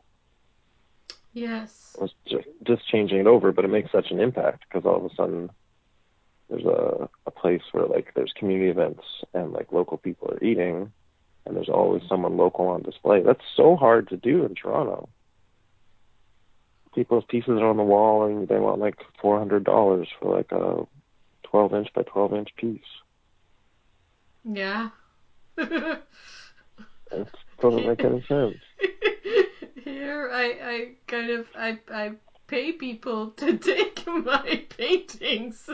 yes 1.34 1.96
It 1.96 2.02
was 2.02 2.14
just 2.28 2.48
just 2.64 2.88
changing 2.88 3.20
it 3.20 3.28
over, 3.28 3.52
but 3.52 3.66
it 3.66 3.70
makes 3.70 3.92
such 3.92 4.12
an 4.12 4.20
impact 4.20 4.64
because 4.68 4.86
all 4.86 4.98
of 4.98 5.12
a 5.12 5.16
sudden 5.16 5.50
there's 6.50 6.66
a 6.66 7.10
a 7.26 7.32
place 7.32 7.62
where 7.72 7.86
like 7.88 8.14
there's 8.16 8.34
community 8.34 8.70
events 8.70 9.04
and 9.34 9.52
like 9.54 9.72
local 9.72 9.98
people 9.98 10.30
are 10.32 10.44
eating 10.44 10.92
and 11.46 11.56
there's 11.56 11.70
always 11.70 12.04
someone 12.08 12.38
local 12.38 12.68
on 12.68 12.82
display. 12.84 13.22
That's 13.22 13.44
so 13.56 13.76
hard 13.76 14.10
to 14.10 14.18
do 14.18 14.46
in 14.46 14.56
Toronto. 14.56 15.10
People's 16.94 17.24
pieces 17.28 17.60
are 17.60 17.68
on 17.68 17.78
the 17.78 17.84
wall 17.84 18.26
and 18.26 18.48
they 18.48 18.60
want 18.60 18.80
like 18.80 18.96
four 19.22 19.40
hundred 19.40 19.64
dollars 19.64 20.08
for 20.20 20.36
like 20.36 20.52
a 20.52 20.86
twelve 21.44 21.74
inch 21.74 21.88
by 21.94 22.04
twelve 22.04 22.34
inch 22.34 22.50
piece. 22.58 22.82
yeah 24.44 24.90
It 27.12 27.28
doesn't 27.60 27.88
make 27.88 28.04
any 28.04 28.22
sense. 28.28 28.58
Here, 29.84 30.30
I, 30.32 30.46
I 30.64 30.92
kind 31.08 31.30
of, 31.32 31.46
I, 31.56 31.80
I 31.92 32.12
pay 32.48 32.72
people 32.72 33.32
to 33.32 33.58
take 33.58 34.06
my 34.08 34.64
paintings. 34.78 35.70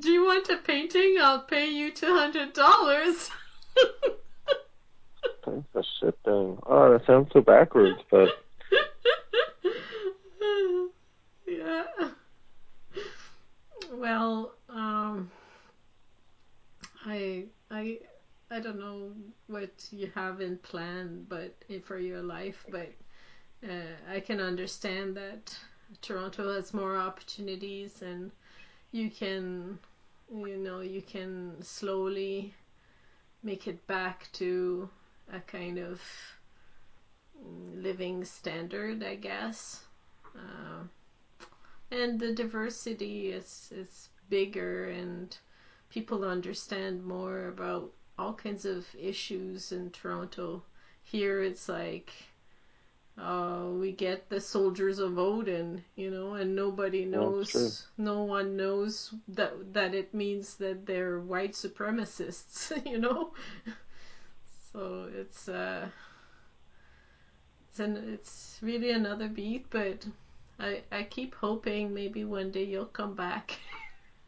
Do 0.00 0.10
you 0.10 0.24
want 0.24 0.48
a 0.48 0.56
painting? 0.56 1.16
I'll 1.20 1.42
pay 1.42 1.68
you 1.68 1.92
two 1.92 2.14
hundred 2.14 2.52
dollars. 2.52 3.30
That's 5.46 5.64
a 5.74 5.82
shit 5.98 6.18
thing. 6.24 6.58
Oh, 6.66 6.92
that 6.92 7.06
sounds 7.06 7.30
so 7.32 7.40
backwards, 7.40 7.98
but 8.10 8.28
yeah. 11.46 11.84
Well, 13.92 14.52
um, 14.68 15.30
I, 17.04 17.44
I, 17.70 17.98
I 18.50 18.52
I 18.52 18.58
don't 18.58 18.80
know 18.80 19.12
what 19.46 19.70
you 19.92 20.10
have 20.16 20.40
in 20.40 20.58
plan, 20.58 21.24
but 21.28 21.54
for 21.84 21.98
your 21.98 22.20
life, 22.20 22.66
but 22.68 22.90
uh, 23.64 24.12
I 24.12 24.18
can 24.18 24.40
understand 24.40 25.16
that 25.16 25.56
Toronto 26.02 26.52
has 26.54 26.74
more 26.74 26.96
opportunities 26.96 28.02
and 28.02 28.32
you 28.90 29.08
can, 29.08 29.78
you 30.32 30.56
know, 30.56 30.80
you 30.80 31.02
can 31.02 31.60
slowly 31.62 32.54
make 33.42 33.66
it 33.66 33.86
back 33.86 34.28
to 34.32 34.88
a 35.32 35.40
kind 35.40 35.78
of 35.78 36.00
living 37.74 38.24
standard, 38.24 39.02
I 39.02 39.16
guess. 39.16 39.84
Uh, 40.34 40.84
and 41.90 42.20
the 42.20 42.32
diversity 42.32 43.30
is 43.30 43.70
is 43.74 44.08
bigger 44.28 44.88
and 44.90 45.36
people 45.90 46.24
understand 46.24 47.04
more 47.04 47.48
about 47.48 47.90
all 48.16 48.32
kinds 48.34 48.64
of 48.64 48.86
issues 48.94 49.72
in 49.72 49.90
Toronto. 49.90 50.62
Here 51.02 51.42
it's 51.42 51.68
like 51.68 52.12
uh, 53.20 53.66
we 53.66 53.92
get 53.92 54.28
the 54.30 54.40
soldiers 54.40 54.98
of 54.98 55.18
Odin, 55.18 55.84
you 55.96 56.10
know, 56.10 56.34
and 56.34 56.56
nobody 56.56 57.04
knows, 57.04 57.86
no 57.98 58.22
one 58.22 58.56
knows 58.56 59.12
that 59.28 59.74
that 59.74 59.94
it 59.94 60.14
means 60.14 60.54
that 60.56 60.86
they're 60.86 61.20
white 61.20 61.52
supremacists, 61.52 62.72
you 62.90 62.98
know. 62.98 63.32
so 64.72 65.08
it's 65.14 65.48
uh, 65.48 65.86
it's 67.68 67.80
an, 67.80 67.96
it's 68.14 68.58
really 68.62 68.90
another 68.90 69.28
beat, 69.28 69.66
but 69.70 70.06
I 70.58 70.82
I 70.90 71.02
keep 71.02 71.34
hoping 71.34 71.92
maybe 71.92 72.24
one 72.24 72.50
day 72.50 72.64
you'll 72.64 72.86
come 72.86 73.14
back. 73.14 73.58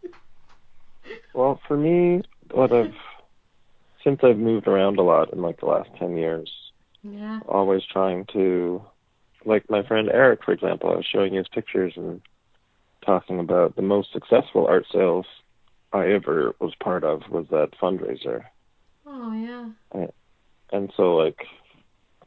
well, 1.35 1.61
for 1.66 1.78
me, 1.78 2.22
what 2.50 2.72
I've 2.72 2.94
since 4.05 4.20
I've 4.22 4.38
moved 4.38 4.66
around 4.66 4.98
a 4.98 5.02
lot 5.02 5.33
in 5.33 5.40
like 5.40 5.61
the 5.61 5.66
last 5.66 5.88
ten 5.98 6.16
years, 6.16 6.52
yeah, 7.03 7.41
always 7.49 7.83
trying 7.91 8.27
to, 8.33 8.83
like 9.45 9.69
my 9.71 9.83
friend 9.87 10.09
Eric, 10.12 10.45
for 10.45 10.53
example, 10.53 10.91
I 10.91 10.97
was 10.97 11.07
showing 11.11 11.35
his 11.35 11.49
pictures 11.49 11.95
and 11.97 12.21
talking 13.05 13.41
about 13.41 13.77
the 13.77 13.83
most 13.83 14.12
successful 14.12 14.67
art 14.67 14.87
sales 14.93 15.27
I 15.93 16.09
ever 16.12 16.55
was 16.61 16.75
part 16.77 17.05
of 17.05 17.23
was 17.31 17.47
that 17.51 17.71
fundraiser. 17.81 18.45
Oh 19.07 19.33
yeah. 19.33 19.71
And, 19.93 20.12
and 20.73 20.93
so 20.97 21.17
like 21.17 21.37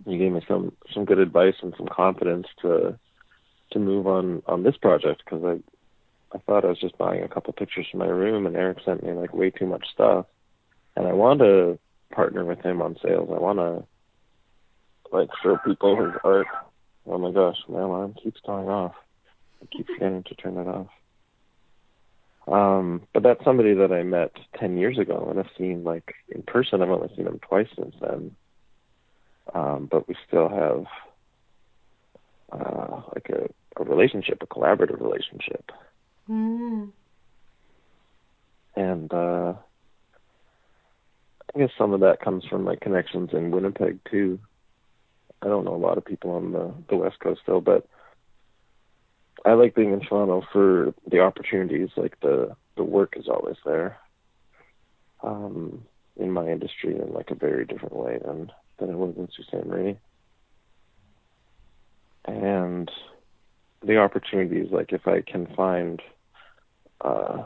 you 0.05 0.17
gave 0.17 0.31
me 0.31 0.41
some 0.47 0.73
some 0.93 1.05
good 1.05 1.19
advice 1.19 1.55
and 1.61 1.73
some 1.77 1.87
confidence 1.87 2.47
to 2.61 2.97
to 3.71 3.79
move 3.79 4.07
on 4.07 4.43
on 4.45 4.63
this 4.63 4.77
project 4.77 5.23
because 5.25 5.43
I 5.43 6.35
I 6.35 6.39
thought 6.39 6.65
I 6.65 6.69
was 6.69 6.79
just 6.79 6.97
buying 6.97 7.23
a 7.23 7.29
couple 7.29 7.53
pictures 7.53 7.87
for 7.89 7.97
my 7.97 8.07
room, 8.07 8.45
and 8.45 8.55
Eric 8.55 8.79
sent 8.83 9.03
me 9.03 9.13
like 9.13 9.33
way 9.33 9.49
too 9.49 9.65
much 9.65 9.85
stuff, 9.93 10.25
and 10.95 11.07
I 11.07 11.13
want 11.13 11.39
to 11.39 11.79
partner 12.11 12.43
with 12.43 12.59
him 12.59 12.81
on 12.81 12.97
sales. 13.01 13.29
I 13.33 13.39
want 13.39 13.59
to 13.59 13.85
like 15.15 15.29
show 15.41 15.57
people 15.65 16.03
his 16.03 16.13
art. 16.23 16.47
Oh 17.07 17.17
my 17.17 17.31
gosh, 17.31 17.57
my 17.67 17.81
alarm 17.81 18.15
keeps 18.21 18.39
going 18.45 18.67
off. 18.67 18.95
I 19.61 19.65
keep 19.75 19.87
forgetting 19.87 20.23
to 20.23 20.35
turn 20.35 20.57
it 20.57 20.67
off. 20.67 20.87
Um, 22.47 23.01
but 23.13 23.23
that's 23.23 23.43
somebody 23.43 23.73
that 23.73 23.91
I 23.91 24.03
met 24.03 24.31
ten 24.59 24.77
years 24.77 24.99
ago, 24.99 25.27
and 25.29 25.39
I've 25.39 25.49
seen 25.57 25.83
like 25.83 26.13
in 26.29 26.43
person. 26.43 26.81
I've 26.81 26.89
only 26.89 27.13
seen 27.15 27.27
him 27.27 27.39
twice 27.39 27.67
since 27.75 27.95
then. 27.99 28.35
Um, 29.53 29.87
but 29.91 30.07
we 30.07 30.15
still 30.27 30.49
have 30.49 30.85
uh, 32.51 33.01
like 33.13 33.29
a 33.29 33.49
a 33.77 33.83
relationship, 33.83 34.41
a 34.41 34.47
collaborative 34.47 35.01
relationship. 35.01 35.71
Mm. 36.29 36.91
And 38.75 39.13
uh, 39.13 39.53
I 41.53 41.59
guess 41.59 41.69
some 41.77 41.93
of 41.93 42.01
that 42.01 42.21
comes 42.21 42.43
from 42.45 42.63
my 42.63 42.75
connections 42.75 43.29
in 43.33 43.51
Winnipeg 43.51 43.99
too. 44.09 44.39
I 45.45 45.47
don't 45.47 45.63
know 45.63 45.75
a 45.75 45.77
lot 45.77 45.99
of 45.99 46.05
people 46.05 46.31
on 46.31 46.51
the 46.51 46.73
the 46.89 46.97
West 46.97 47.19
Coast 47.19 47.41
though, 47.45 47.61
but 47.61 47.87
I 49.45 49.53
like 49.53 49.75
being 49.75 49.93
in 49.93 49.99
Toronto 49.99 50.41
for 50.51 50.93
the 51.09 51.19
opportunities. 51.19 51.89
Like 51.95 52.19
the 52.21 52.55
the 52.75 52.83
work 52.83 53.13
is 53.15 53.27
always 53.27 53.57
there. 53.63 53.97
Um, 55.23 55.85
in 56.17 56.31
my 56.31 56.47
industry 56.47 56.95
in 56.95 57.13
like 57.13 57.29
a 57.29 57.35
very 57.35 57.65
different 57.65 57.95
way 57.95 58.19
than 58.25 58.51
than 58.79 58.89
it 58.89 58.95
was 58.95 59.13
in 59.17 59.29
Sault 59.35 59.47
Ste. 59.47 59.67
Marie. 59.67 59.99
And 62.25 62.89
the 63.83 63.97
opportunities, 63.97 64.71
like 64.71 64.91
if 64.93 65.07
I 65.07 65.21
can 65.21 65.45
find 65.55 66.01
uh, 67.01 67.43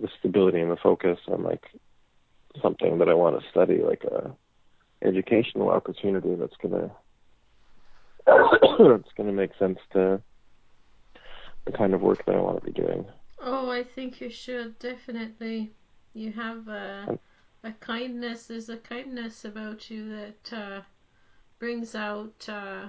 the 0.00 0.08
stability 0.18 0.60
and 0.60 0.70
the 0.70 0.76
focus 0.76 1.18
on 1.26 1.42
like 1.42 1.64
something 2.62 2.98
that 2.98 3.08
I 3.08 3.14
want 3.14 3.40
to 3.40 3.50
study, 3.50 3.82
like 3.82 4.04
a 4.04 4.32
educational 5.02 5.70
opportunity 5.70 6.36
that's 6.36 6.56
gonna 6.62 6.92
that's 8.26 9.12
gonna 9.16 9.32
make 9.32 9.50
sense 9.58 9.78
to 9.92 10.20
the 11.64 11.72
kind 11.72 11.94
of 11.94 12.02
work 12.02 12.24
that 12.26 12.34
I 12.34 12.40
want 12.40 12.60
to 12.60 12.64
be 12.64 12.72
doing. 12.72 13.04
Oh, 13.40 13.70
I 13.70 13.82
think 13.82 14.20
you 14.20 14.30
should 14.30 14.78
definitely. 14.78 15.72
You 16.14 16.32
have 16.32 16.68
a, 16.68 17.18
a 17.64 17.72
kindness. 17.72 18.46
There's 18.46 18.68
a 18.68 18.76
kindness 18.76 19.44
about 19.44 19.90
you 19.90 20.08
that 20.10 20.52
uh, 20.52 20.80
brings 21.58 21.94
out 21.94 22.46
uh, 22.48 22.88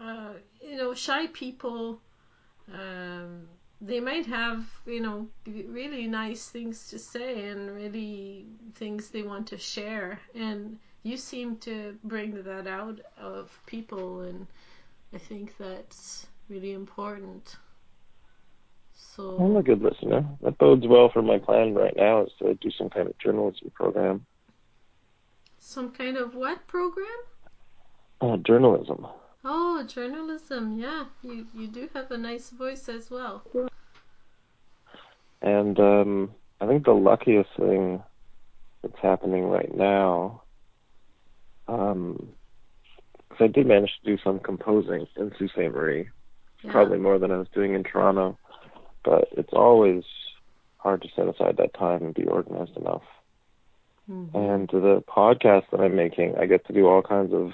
uh, 0.00 0.32
you 0.60 0.76
know, 0.76 0.94
shy 0.94 1.26
people, 1.28 2.00
um, 2.72 3.48
they 3.80 4.00
might 4.00 4.26
have, 4.26 4.64
you 4.86 5.00
know, 5.00 5.28
really 5.46 6.06
nice 6.06 6.48
things 6.48 6.88
to 6.90 6.98
say 6.98 7.48
and 7.48 7.74
really 7.74 8.46
things 8.74 9.10
they 9.10 9.22
want 9.22 9.46
to 9.48 9.58
share. 9.58 10.20
And 10.34 10.78
you 11.08 11.16
seem 11.16 11.56
to 11.58 11.96
bring 12.04 12.42
that 12.42 12.66
out 12.66 13.00
of 13.18 13.50
people, 13.66 14.20
and 14.20 14.46
I 15.14 15.18
think 15.18 15.56
that's 15.58 16.26
really 16.48 16.72
important. 16.72 17.56
So 18.94 19.36
I'm 19.38 19.56
a 19.56 19.62
good 19.62 19.82
listener. 19.82 20.24
That 20.42 20.58
bodes 20.58 20.86
well 20.86 21.08
for 21.08 21.22
my 21.22 21.38
plan 21.38 21.74
right 21.74 21.94
now 21.96 22.22
is 22.22 22.32
to 22.40 22.54
do 22.54 22.70
some 22.70 22.90
kind 22.90 23.08
of 23.08 23.18
journalism 23.18 23.70
program. 23.74 24.26
Some 25.58 25.90
kind 25.92 26.16
of 26.16 26.34
what 26.34 26.66
program? 26.66 27.06
Uh, 28.20 28.36
journalism. 28.38 29.06
Oh, 29.44 29.84
journalism. 29.84 30.78
Yeah, 30.78 31.04
you 31.22 31.46
you 31.54 31.68
do 31.68 31.88
have 31.94 32.10
a 32.10 32.18
nice 32.18 32.50
voice 32.50 32.88
as 32.88 33.10
well. 33.10 33.42
And 35.40 35.78
um, 35.78 36.30
I 36.60 36.66
think 36.66 36.84
the 36.84 36.92
luckiest 36.92 37.50
thing 37.56 38.02
that's 38.82 38.98
happening 39.00 39.44
right 39.44 39.74
now, 39.74 40.42
um, 41.68 42.28
because 43.28 43.44
I 43.44 43.46
did 43.48 43.66
manage 43.66 43.90
to 44.02 44.16
do 44.16 44.22
some 44.22 44.38
composing 44.40 45.06
in 45.16 45.32
Sault 45.38 45.50
Ste. 45.50 45.70
Marie, 45.72 46.08
Yeah. 46.62 46.72
probably 46.72 46.98
more 46.98 47.18
than 47.18 47.30
I 47.30 47.36
was 47.36 47.48
doing 47.50 47.74
in 47.74 47.84
Toronto, 47.84 48.36
but 49.04 49.28
it's 49.32 49.52
always 49.52 50.02
hard 50.78 51.02
to 51.02 51.08
set 51.14 51.28
aside 51.28 51.56
that 51.58 51.74
time 51.74 52.02
and 52.02 52.14
be 52.14 52.24
organized 52.26 52.76
enough. 52.76 53.02
Mhm. 54.10 54.34
And 54.34 54.68
the 54.68 55.02
podcast 55.06 55.68
that 55.70 55.80
I'm 55.80 55.94
making, 55.94 56.36
I 56.38 56.46
get 56.46 56.64
to 56.66 56.72
do 56.72 56.86
all 56.88 57.02
kinds 57.02 57.32
of 57.34 57.52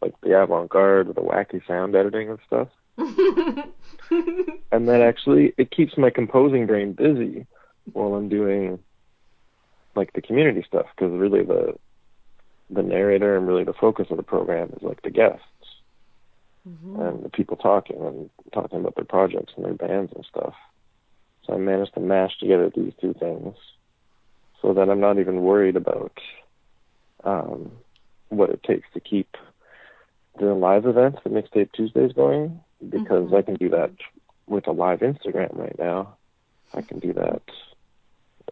like 0.00 0.14
the 0.20 0.40
avant-garde, 0.40 1.08
the 1.08 1.20
wacky 1.22 1.66
sound 1.66 1.96
editing 1.96 2.30
and 2.30 2.38
stuff. 2.46 2.68
And 4.72 4.88
that 4.88 5.00
actually 5.00 5.54
it 5.56 5.70
keeps 5.70 5.96
my 5.96 6.10
composing 6.10 6.66
brain 6.66 6.92
busy 6.92 7.46
while 7.92 8.14
I'm 8.14 8.28
doing 8.28 8.78
like 9.94 10.12
the 10.12 10.20
community 10.22 10.62
stuff 10.66 10.86
because 10.94 11.12
really 11.12 11.42
the 11.42 11.74
the 12.70 12.82
narrator 12.82 13.36
and 13.36 13.46
really 13.46 13.64
the 13.64 13.72
focus 13.72 14.08
of 14.10 14.16
the 14.16 14.22
program 14.22 14.70
is 14.76 14.82
like 14.82 15.02
the 15.02 15.10
guests 15.10 15.42
Mhm. 16.68 17.08
and 17.08 17.22
the 17.24 17.28
people 17.28 17.56
talking 17.56 18.00
and 18.00 18.30
talking 18.52 18.80
about 18.80 18.96
their 18.96 19.04
projects 19.04 19.52
and 19.56 19.64
their 19.64 19.74
bands 19.74 20.12
and 20.12 20.24
stuff. 20.24 20.54
So 21.44 21.54
I 21.54 21.58
managed 21.58 21.94
to 21.94 22.00
mash 22.00 22.36
together 22.38 22.70
these 22.70 22.92
two 23.00 23.14
things 23.14 23.56
so 24.60 24.72
that 24.72 24.90
I'm 24.90 25.00
not 25.00 25.18
even 25.18 25.42
worried 25.42 25.76
about 25.76 26.18
um, 27.24 27.72
what 28.28 28.50
it 28.50 28.62
takes 28.62 28.86
to 28.92 29.00
keep 29.00 29.36
the 30.38 30.54
live 30.54 30.86
events, 30.86 31.20
the 31.24 31.30
Mixtape 31.30 31.72
Tuesdays 31.72 32.12
going, 32.12 32.60
because 32.88 33.30
Mhm. 33.30 33.38
I 33.38 33.42
can 33.42 33.54
do 33.54 33.68
that 33.70 33.90
with 34.46 34.66
a 34.66 34.72
live 34.72 35.00
Instagram 35.00 35.56
right 35.56 35.78
now. 35.78 36.16
I 36.74 36.82
can 36.82 36.98
do 36.98 37.12
that 37.14 37.42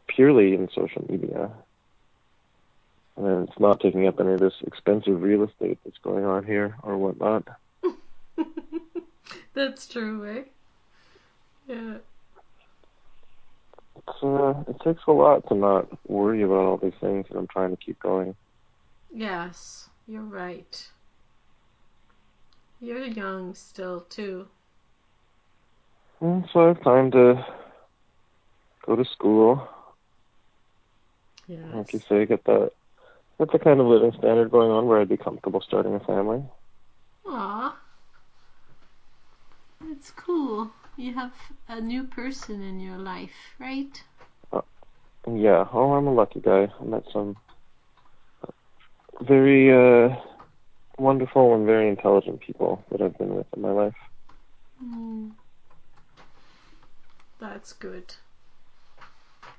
purely 0.07 0.55
in 0.55 0.69
social 0.71 1.05
media. 1.09 1.51
And 3.17 3.49
it's 3.49 3.59
not 3.61 3.81
taking 3.81 4.07
up 4.07 4.19
any 4.21 4.33
of 4.35 4.41
this 4.41 4.55
expensive 4.67 5.23
real 5.23 5.45
estate 5.45 5.79
that's 5.85 5.99
going 6.03 6.25
on 6.25 6.45
here 6.45 6.77
or 6.83 6.97
whatnot. 6.99 7.47
That's 9.55 9.87
true, 9.87 10.27
eh? 10.27 10.43
Yeah. 11.69 11.99
It's, 13.97 14.23
uh, 14.23 14.65
it 14.69 14.81
takes 14.85 15.03
a 15.07 15.13
lot 15.13 15.47
to 15.49 15.55
not 15.55 15.89
worry 16.09 16.43
about 16.43 16.67
all 16.67 16.77
these 16.79 16.99
things, 17.01 17.27
and 17.31 17.39
I'm 17.39 17.47
trying 17.49 17.71
to 17.71 17.77
keep 17.77 17.99
going. 18.01 18.35
Yes, 19.13 19.89
you're 20.07 20.23
right. 20.23 20.91
You're 22.81 23.05
young 23.07 23.55
still, 23.55 24.01
too. 24.03 24.49
And 26.21 26.45
so 26.53 26.61
I 26.65 26.69
have 26.69 26.83
time 26.83 27.11
to 27.13 27.45
go 28.87 28.97
to 28.97 29.05
school, 29.05 29.69
Yes. 31.47 31.65
like 31.73 31.93
you 31.93 32.01
say, 32.09 32.27
get 32.27 32.45
that 32.45 32.73
that's 33.39 33.53
the 33.53 33.59
kind 33.59 33.81
of 33.81 33.87
living 33.87 34.13
standard 34.19 34.51
going 34.51 34.71
on 34.71 34.87
where 34.87 35.01
I'd 35.01 35.09
be 35.09 35.17
comfortable 35.17 35.63
starting 35.67 35.95
a 35.95 36.01
family. 36.01 36.43
Aw. 37.27 37.77
It's 39.91 40.11
cool. 40.11 40.71
You 40.97 41.15
have 41.15 41.33
a 41.69 41.81
new 41.81 42.05
person 42.05 42.63
in 42.63 42.81
your 42.81 42.99
life, 42.99 43.55
right? 43.59 44.03
Yeah, 45.27 45.65
oh, 45.73 45.93
I'm 45.93 46.07
a 46.07 46.13
lucky 46.13 46.41
guy. 46.41 46.69
I 46.79 46.85
met 46.85 47.05
some 47.11 47.35
very 49.23 49.73
uh, 49.73 50.15
wonderful 50.99 51.55
and 51.55 51.65
very 51.65 51.89
intelligent 51.89 52.41
people 52.41 52.85
that 52.91 53.01
I've 53.01 53.17
been 53.17 53.35
with 53.35 53.47
in 53.57 53.63
my 53.63 53.71
life. 53.71 53.95
Mm. 54.83 55.31
That's 57.41 57.73
good. 57.73 58.15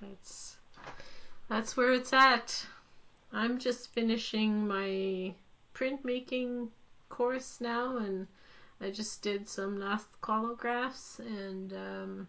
That's 0.02 0.58
that's 1.50 1.76
where 1.76 1.94
it's 1.94 2.14
at. 2.14 2.66
I'm 3.32 3.60
just 3.60 3.94
finishing 3.94 4.68
my 4.68 5.34
printmaking 5.74 6.70
course 7.10 7.60
now, 7.60 7.98
and 7.98 8.28
I 8.80 8.92
just 8.92 9.22
did 9.22 9.50
some 9.50 9.80
last 9.80 10.08
collagraphs, 10.22 11.20
and 11.20 11.74
um, 11.74 12.28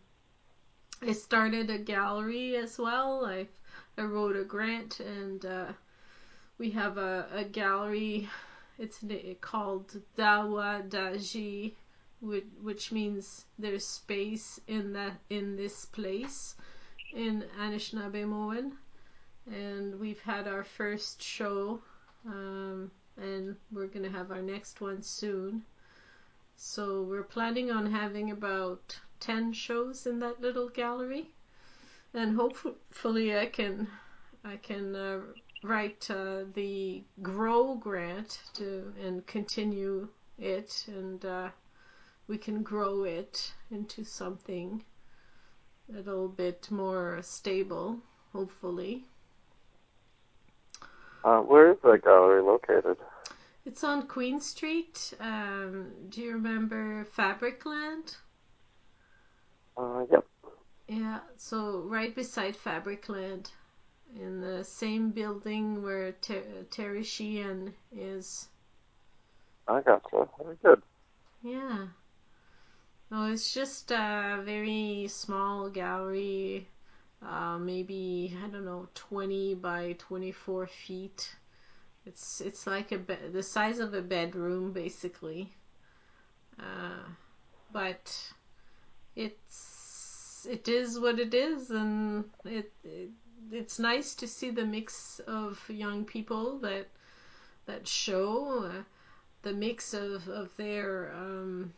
I 1.02 1.12
started 1.12 1.70
a 1.70 1.78
gallery 1.78 2.56
as 2.56 2.78
well. 2.78 3.26
I 3.26 3.48
I 3.98 4.02
wrote 4.02 4.36
a 4.36 4.44
grant, 4.44 5.00
and 5.00 5.44
uh, 5.44 5.72
we 6.58 6.70
have 6.70 6.98
a, 6.98 7.28
a 7.32 7.44
gallery. 7.44 8.28
It's 8.78 9.04
called 9.40 10.00
Dawa 10.16 10.88
Daji, 10.88 11.74
which, 12.20 12.92
means 12.92 13.44
there's 13.58 13.86
space 13.86 14.60
in 14.66 14.92
that 14.94 15.18
in 15.30 15.56
this 15.56 15.84
place 15.86 16.54
in 17.12 17.44
Anishinaabe 17.58 18.26
and 19.46 19.98
we've 20.00 20.20
had 20.22 20.48
our 20.48 20.64
first 20.64 21.22
show, 21.22 21.80
um, 22.26 22.90
and 23.16 23.56
we're 23.70 23.86
gonna 23.86 24.10
have 24.10 24.30
our 24.30 24.42
next 24.42 24.80
one 24.80 25.02
soon. 25.02 25.64
So 26.56 27.02
we're 27.02 27.22
planning 27.22 27.70
on 27.70 27.90
having 27.90 28.30
about 28.30 28.98
ten 29.20 29.52
shows 29.52 30.06
in 30.06 30.18
that 30.20 30.40
little 30.40 30.68
gallery, 30.68 31.30
and 32.14 32.34
hopefully 32.34 33.36
I 33.38 33.46
can 33.46 33.88
I 34.44 34.56
can 34.56 34.94
uh, 34.96 35.20
write 35.62 36.10
uh, 36.10 36.44
the 36.54 37.02
Grow 37.22 37.74
grant 37.74 38.40
to 38.54 38.92
and 39.02 39.26
continue 39.26 40.08
it, 40.38 40.84
and 40.88 41.24
uh, 41.24 41.50
we 42.28 42.38
can 42.38 42.62
grow 42.62 43.04
it 43.04 43.52
into 43.70 44.04
something 44.04 44.84
a 45.88 45.98
little 45.98 46.28
bit 46.28 46.70
more 46.70 47.20
stable, 47.22 47.98
hopefully. 48.32 49.04
Uh, 51.26 51.40
where 51.40 51.72
is 51.72 51.78
that 51.82 52.04
gallery 52.04 52.40
located? 52.40 52.96
It's 53.64 53.82
on 53.82 54.06
Queen 54.06 54.40
Street. 54.40 55.12
Um, 55.18 55.90
do 56.08 56.22
you 56.22 56.34
remember 56.34 57.04
Fabricland? 57.04 58.14
Uh, 59.76 60.04
yep. 60.08 60.24
Yeah, 60.86 61.18
so 61.36 61.80
right 61.80 62.14
beside 62.14 62.56
Fabricland, 62.56 63.50
in 64.14 64.40
the 64.40 64.62
same 64.62 65.10
building 65.10 65.82
where 65.82 66.12
Ter- 66.12 66.62
Terry 66.70 67.02
Sheehan 67.02 67.74
is. 67.90 68.46
I 69.66 69.80
gotcha. 69.80 70.28
Very 70.40 70.56
good. 70.62 70.80
Yeah. 71.42 71.86
No, 73.10 73.24
it's 73.32 73.52
just 73.52 73.90
a 73.90 74.42
very 74.44 75.08
small 75.08 75.70
gallery, 75.70 76.68
uh, 77.26 77.58
maybe 77.58 78.36
I 78.44 78.48
don't 78.48 78.64
know, 78.64 78.88
twenty 78.94 79.54
by 79.54 79.96
twenty-four 79.98 80.66
feet. 80.66 81.36
It's 82.06 82.40
it's 82.40 82.66
like 82.66 82.92
a 82.92 82.98
be- 82.98 83.28
the 83.32 83.42
size 83.42 83.80
of 83.80 83.94
a 83.94 84.02
bedroom 84.02 84.72
basically, 84.72 85.52
uh, 86.60 87.02
but 87.72 88.32
it's 89.16 90.46
it 90.48 90.68
is 90.68 91.00
what 91.00 91.18
it 91.18 91.34
is, 91.34 91.70
and 91.70 92.24
it, 92.44 92.72
it 92.84 93.10
it's 93.50 93.78
nice 93.78 94.14
to 94.14 94.26
see 94.26 94.50
the 94.50 94.64
mix 94.64 95.20
of 95.26 95.60
young 95.68 96.04
people 96.04 96.58
that 96.58 96.86
that 97.66 97.88
show 97.88 98.64
uh, 98.64 98.82
the 99.42 99.52
mix 99.52 99.94
of 99.94 100.28
of 100.28 100.56
their 100.56 101.12
um, 101.14 101.72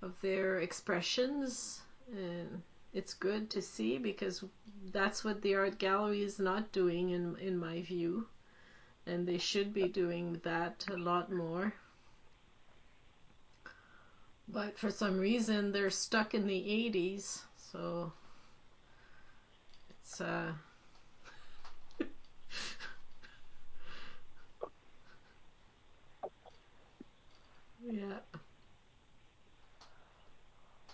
of 0.00 0.14
their 0.22 0.58
expressions 0.60 1.82
and 2.10 2.62
it's 2.92 3.14
good 3.14 3.50
to 3.50 3.62
see 3.62 3.98
because 3.98 4.44
that's 4.92 5.24
what 5.24 5.40
the 5.42 5.54
art 5.54 5.78
gallery 5.78 6.22
is 6.22 6.38
not 6.38 6.72
doing 6.72 7.10
in 7.10 7.36
in 7.36 7.56
my 7.58 7.82
view. 7.82 8.26
And 9.06 9.26
they 9.26 9.38
should 9.38 9.72
be 9.74 9.88
doing 9.88 10.40
that 10.44 10.86
a 10.90 10.96
lot 10.96 11.32
more. 11.32 11.74
But 14.48 14.78
for 14.78 14.90
some 14.90 15.18
reason 15.18 15.72
they're 15.72 15.90
stuck 15.90 16.34
in 16.34 16.46
the 16.46 16.60
80s 16.60 17.42
so 17.56 18.12
it's 19.90 20.20
uh 20.20 20.52
yeah. 27.82 28.18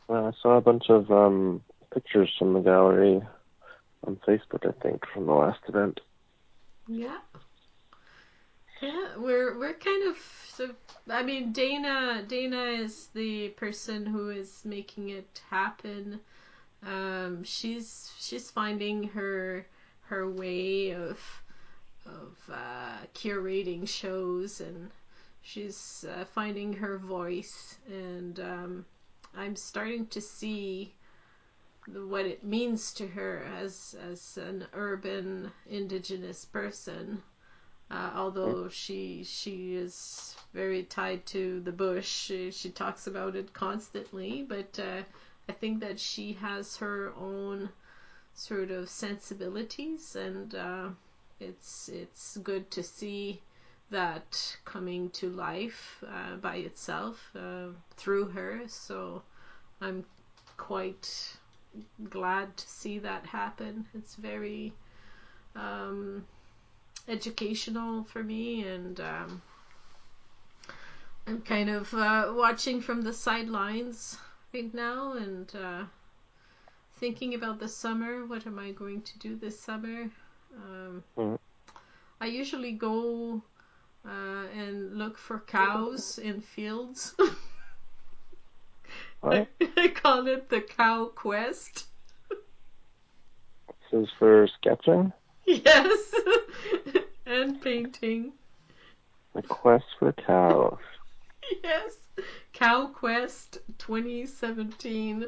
Well, 0.06 0.26
I 0.26 0.32
saw 0.42 0.56
a 0.56 0.60
bunch 0.62 0.88
of 0.88 1.10
um, 1.10 1.62
pictures 1.92 2.32
from 2.38 2.52
the 2.52 2.60
gallery 2.60 3.20
on 4.06 4.16
Facebook, 4.26 4.66
I 4.66 4.72
think, 4.82 5.02
from 5.12 5.26
the 5.26 5.32
last 5.32 5.60
event. 5.68 6.00
Yeah. 6.86 7.18
Yeah, 8.80 9.16
we're 9.16 9.58
we're 9.58 9.74
kind 9.74 10.08
of 10.08 10.16
so 10.54 10.70
I 11.10 11.24
mean 11.24 11.52
Dana 11.52 12.22
Dana 12.26 12.62
is 12.62 13.08
the 13.12 13.48
person 13.50 14.06
who 14.06 14.30
is 14.30 14.64
making 14.64 15.08
it 15.08 15.42
happen. 15.50 16.20
Um 16.86 17.42
she's 17.42 18.12
she's 18.20 18.52
finding 18.52 19.08
her 19.08 19.66
her 20.02 20.30
way 20.30 20.94
of 20.94 21.18
of 22.06 22.50
uh, 22.52 22.98
curating 23.14 23.86
shows 23.86 24.60
and 24.60 24.90
she's 25.42 26.04
uh, 26.08 26.24
finding 26.24 26.72
her 26.72 26.98
voice 26.98 27.76
and 27.88 28.40
um, 28.40 28.86
I'm 29.36 29.56
starting 29.56 30.06
to 30.08 30.20
see 30.20 30.94
what 31.94 32.26
it 32.26 32.44
means 32.44 32.92
to 32.94 33.06
her 33.06 33.44
as 33.60 33.94
as 34.10 34.36
an 34.36 34.66
urban 34.72 35.50
indigenous 35.66 36.44
person 36.44 37.22
uh, 37.90 38.10
although 38.14 38.68
she 38.68 39.24
she 39.24 39.74
is 39.74 40.36
very 40.52 40.82
tied 40.82 41.24
to 41.24 41.60
the 41.60 41.72
bush, 41.72 42.06
she, 42.06 42.50
she 42.50 42.68
talks 42.70 43.06
about 43.06 43.34
it 43.34 43.54
constantly. 43.54 44.42
But 44.42 44.78
uh, 44.78 45.02
I 45.48 45.52
think 45.52 45.80
that 45.80 45.98
she 45.98 46.34
has 46.34 46.76
her 46.76 47.14
own 47.16 47.70
sort 48.34 48.70
of 48.70 48.90
sensibilities, 48.90 50.16
and 50.16 50.54
uh, 50.54 50.88
it's 51.40 51.88
it's 51.88 52.36
good 52.38 52.70
to 52.72 52.82
see 52.82 53.40
that 53.90 54.58
coming 54.66 55.08
to 55.10 55.30
life 55.30 56.04
uh, 56.06 56.36
by 56.36 56.56
itself 56.56 57.34
uh, 57.34 57.68
through 57.96 58.26
her. 58.26 58.60
So 58.68 59.22
I'm 59.80 60.04
quite 60.58 61.38
glad 62.10 62.56
to 62.56 62.68
see 62.68 62.98
that 63.00 63.26
happen. 63.26 63.86
It's 63.94 64.14
very 64.14 64.72
um, 65.56 66.24
educational 67.08 68.04
for 68.04 68.22
me, 68.22 68.62
and 68.66 69.00
um, 69.00 69.42
I'm 71.26 71.40
kind 71.42 71.68
of 71.70 71.92
uh, 71.94 72.32
watching 72.34 72.80
from 72.80 73.02
the 73.02 73.12
sidelines 73.12 74.16
right 74.54 74.72
now 74.74 75.12
and 75.12 75.54
uh, 75.54 75.84
thinking 76.96 77.34
about 77.34 77.58
the 77.60 77.68
summer. 77.68 78.26
What 78.26 78.46
am 78.46 78.58
I 78.58 78.72
going 78.72 79.02
to 79.02 79.18
do 79.18 79.36
this 79.36 79.58
summer? 79.58 80.10
Um, 80.56 81.04
Mhm. 81.16 81.38
I 82.20 82.26
usually 82.26 82.72
go 82.72 83.42
uh, 84.04 84.46
and 84.56 84.96
look 84.98 85.18
for 85.18 85.40
cows 85.40 86.18
in 86.18 86.40
fields. 86.40 87.14
What? 89.20 89.48
I 89.76 89.88
call 89.88 90.26
it 90.26 90.48
the 90.48 90.60
cow 90.60 91.06
quest. 91.14 91.86
This 92.30 94.02
is 94.02 94.08
for 94.18 94.46
sketching. 94.46 95.12
Yes, 95.46 96.14
and 97.26 97.60
painting. 97.60 98.32
The 99.34 99.42
quest 99.42 99.86
for 99.98 100.12
cows. 100.12 100.78
Yes, 101.62 101.96
Cow 102.52 102.86
Quest 102.86 103.58
2017 103.78 105.26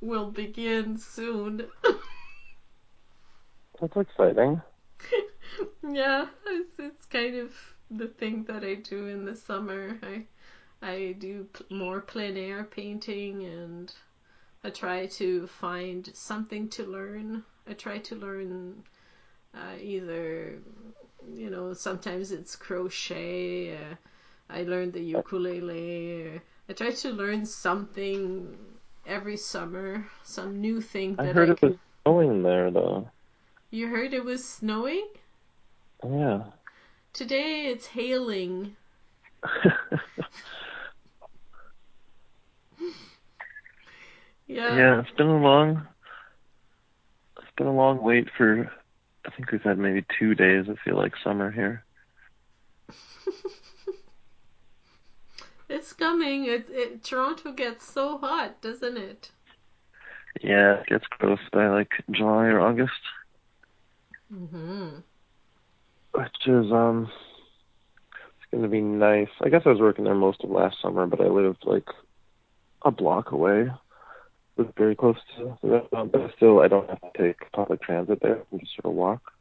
will 0.00 0.30
begin 0.30 0.96
soon. 0.96 1.66
That's 3.80 3.96
exciting. 3.96 4.62
yeah, 5.82 6.26
it's, 6.46 6.78
it's 6.78 7.06
kind 7.06 7.36
of 7.36 7.52
the 7.90 8.06
thing 8.06 8.44
that 8.44 8.62
I 8.62 8.74
do 8.74 9.06
in 9.06 9.24
the 9.24 9.34
summer. 9.34 9.98
I 10.02 10.26
I 10.82 11.14
do 11.18 11.46
more 11.68 12.00
plein 12.00 12.36
air 12.36 12.64
painting 12.64 13.44
and 13.44 13.92
I 14.64 14.70
try 14.70 15.06
to 15.06 15.46
find 15.46 16.08
something 16.14 16.68
to 16.70 16.84
learn. 16.84 17.44
I 17.66 17.74
try 17.74 17.98
to 17.98 18.14
learn 18.16 18.82
uh, 19.54 19.76
either 19.80 20.58
you 21.34 21.50
know 21.50 21.74
sometimes 21.74 22.32
it's 22.32 22.56
crochet. 22.56 23.76
Uh, 23.76 23.94
I 24.48 24.62
learned 24.62 24.94
the 24.94 25.02
ukulele. 25.02 26.40
I 26.68 26.72
try 26.72 26.90
to 26.90 27.10
learn 27.10 27.44
something 27.44 28.56
every 29.06 29.36
summer, 29.36 30.06
some 30.22 30.60
new 30.60 30.80
thing 30.80 31.16
I 31.18 31.26
heard 31.26 31.50
I 31.50 31.52
it 31.52 31.62
was 31.62 31.76
snowing 32.04 32.42
there 32.42 32.70
though. 32.70 33.08
You 33.70 33.88
heard 33.88 34.14
it 34.14 34.24
was 34.24 34.46
snowing? 34.46 35.06
Yeah. 36.04 36.44
Today 37.12 37.66
it's 37.66 37.86
hailing. 37.86 38.76
Yeah. 44.50 44.76
yeah, 44.76 45.00
it's 45.00 45.16
been 45.16 45.28
a 45.28 45.38
long 45.38 45.86
it's 47.38 47.52
been 47.56 47.68
a 47.68 47.72
long 47.72 48.02
wait 48.02 48.26
for 48.36 48.68
I 49.24 49.30
think 49.30 49.52
we've 49.52 49.62
had 49.62 49.78
maybe 49.78 50.04
two 50.18 50.34
days 50.34 50.66
I 50.68 50.74
feel 50.84 50.96
like 50.96 51.12
summer 51.22 51.52
here. 51.52 51.84
it's 55.68 55.92
coming. 55.92 56.46
It, 56.46 56.66
it 56.68 57.04
Toronto 57.04 57.52
gets 57.52 57.86
so 57.86 58.18
hot, 58.18 58.60
doesn't 58.60 58.96
it? 58.96 59.30
Yeah, 60.42 60.80
it 60.80 60.86
gets 60.86 61.06
close 61.20 61.38
by 61.52 61.68
like 61.68 61.92
July 62.10 62.46
or 62.46 62.60
August. 62.60 62.90
Mhm. 64.34 65.04
Which 66.10 66.46
is 66.48 66.72
um 66.72 67.08
it's 68.16 68.50
gonna 68.50 68.66
be 68.66 68.80
nice. 68.80 69.30
I 69.42 69.48
guess 69.48 69.62
I 69.64 69.68
was 69.68 69.80
working 69.80 70.06
there 70.06 70.14
most 70.16 70.42
of 70.42 70.50
last 70.50 70.82
summer, 70.82 71.06
but 71.06 71.20
I 71.20 71.28
lived 71.28 71.62
like 71.64 71.86
a 72.82 72.90
block 72.90 73.30
away. 73.30 73.70
Was 74.60 74.68
very 74.76 74.94
close 74.94 75.16
to 75.38 75.56
the 75.62 75.68
restaurant, 75.68 76.12
but 76.12 76.34
still 76.36 76.60
I 76.60 76.68
don't 76.68 76.86
have 76.86 77.00
to 77.00 77.10
take 77.16 77.50
public 77.50 77.80
transit 77.80 78.20
there. 78.20 78.42
I 78.42 78.44
can 78.50 78.60
just 78.60 78.76
sort 78.76 78.92
of 78.92 78.92
walk. 78.92 79.32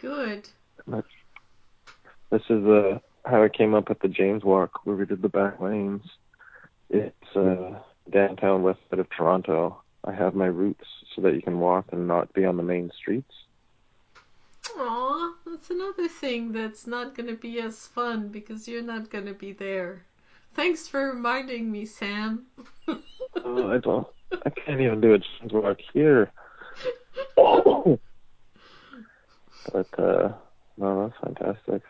Good. 0.00 0.48
This 0.84 2.42
is 2.50 2.66
uh, 2.66 2.98
how 3.24 3.44
I 3.44 3.50
came 3.50 3.74
up 3.74 3.88
with 3.88 4.00
the 4.00 4.08
Jane's 4.08 4.42
Walk, 4.42 4.84
where 4.84 4.96
we 4.96 5.06
did 5.06 5.22
the 5.22 5.28
back 5.28 5.60
lanes. 5.60 6.02
It's 6.90 7.36
uh, 7.36 7.78
downtown 8.10 8.64
west 8.64 8.80
side 8.90 8.98
of 8.98 9.08
Toronto. 9.10 9.80
I 10.02 10.10
have 10.12 10.34
my 10.34 10.46
routes 10.46 10.88
so 11.14 11.22
that 11.22 11.34
you 11.34 11.42
can 11.42 11.60
walk 11.60 11.92
and 11.92 12.08
not 12.08 12.32
be 12.32 12.44
on 12.44 12.56
the 12.56 12.64
main 12.64 12.90
streets. 12.98 13.32
Aw, 14.76 15.34
that's 15.46 15.70
another 15.70 16.08
thing 16.08 16.50
that's 16.50 16.84
not 16.84 17.14
gonna 17.14 17.34
be 17.36 17.60
as 17.60 17.86
fun 17.86 18.26
because 18.26 18.66
you're 18.66 18.82
not 18.82 19.08
gonna 19.08 19.34
be 19.34 19.52
there. 19.52 20.02
Thanks 20.58 20.88
for 20.88 21.12
reminding 21.12 21.70
me, 21.70 21.86
Sam. 21.86 22.46
Oh, 22.88 23.70
I 23.70 23.78
don't. 23.78 24.08
I 24.44 24.50
can't 24.50 24.80
even 24.80 25.00
do 25.00 25.14
a 25.14 25.18
Jane's 25.18 25.52
Walk 25.52 25.78
here. 25.94 26.32
but 27.36 28.00
uh, 29.96 30.32
no, 30.76 31.08
that's 31.08 31.14
fantastic. 31.22 31.82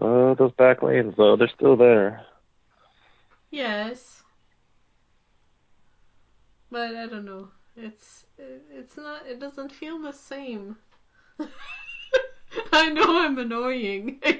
Oh, 0.00 0.34
those 0.34 0.50
back 0.58 0.82
lanes 0.82 1.14
though, 1.16 1.36
they're 1.36 1.52
still 1.54 1.76
there. 1.76 2.20
Yes. 3.52 4.24
But 6.68 6.96
I 6.96 7.06
don't 7.06 7.26
know. 7.26 7.50
It's 7.76 8.26
it's 8.36 8.96
not 8.96 9.24
it 9.28 9.38
doesn't 9.38 9.70
feel 9.70 10.00
the 10.00 10.10
same. 10.10 10.78
I 12.72 12.90
know 12.90 13.22
I'm 13.22 13.38
annoying. 13.38 14.18
I 14.24 14.39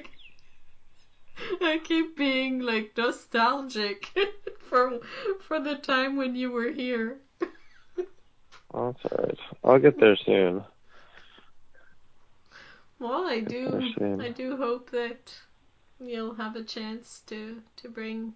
keep 1.83 2.17
being 2.17 2.59
like 2.59 2.97
nostalgic 2.97 4.09
for 4.59 4.99
for 5.39 5.59
the 5.59 5.75
time 5.75 6.15
when 6.15 6.35
you 6.35 6.51
were 6.51 6.71
here. 6.71 7.17
Oh, 8.73 8.93
that's 8.93 9.13
alright. 9.13 9.39
I'll 9.63 9.79
get 9.79 9.99
there 9.99 10.15
soon. 10.25 10.63
Well, 12.99 13.27
I 13.27 13.39
do 13.41 13.71
That's 13.71 13.83
a 13.83 13.99
shame. 13.99 14.21
I 14.21 14.29
do 14.29 14.55
hope 14.55 14.91
that 14.91 15.33
you'll 15.99 16.35
have 16.35 16.55
a 16.55 16.63
chance 16.63 17.21
to 17.27 17.61
to 17.77 17.89
bring 17.89 18.33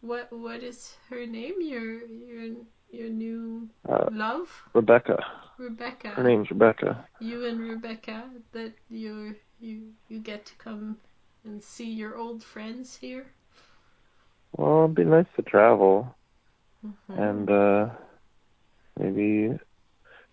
what 0.00 0.32
what 0.32 0.62
is 0.62 0.96
her 1.10 1.26
name? 1.26 1.54
Your 1.60 2.06
your 2.06 2.54
your 2.92 3.08
new 3.08 3.68
Uh, 3.88 4.08
love, 4.12 4.48
Rebecca. 4.74 5.18
Rebecca. 5.58 6.10
Her 6.10 6.22
name's 6.22 6.50
Rebecca. 6.50 7.04
You 7.20 7.46
and 7.46 7.60
Rebecca 7.60 8.30
that 8.52 8.72
you 8.88 9.34
you 9.58 9.92
you 10.08 10.20
get 10.20 10.46
to 10.46 10.54
come 10.56 10.98
and 11.48 11.64
see 11.64 11.90
your 11.90 12.16
old 12.16 12.44
friends 12.44 12.96
here. 12.98 13.32
Well, 14.52 14.84
it'd 14.84 14.94
be 14.96 15.04
nice 15.04 15.26
to 15.36 15.42
travel. 15.42 16.16
Mhm. 16.84 17.16
and 17.16 17.50
uh 17.50 17.88
maybe 18.98 19.56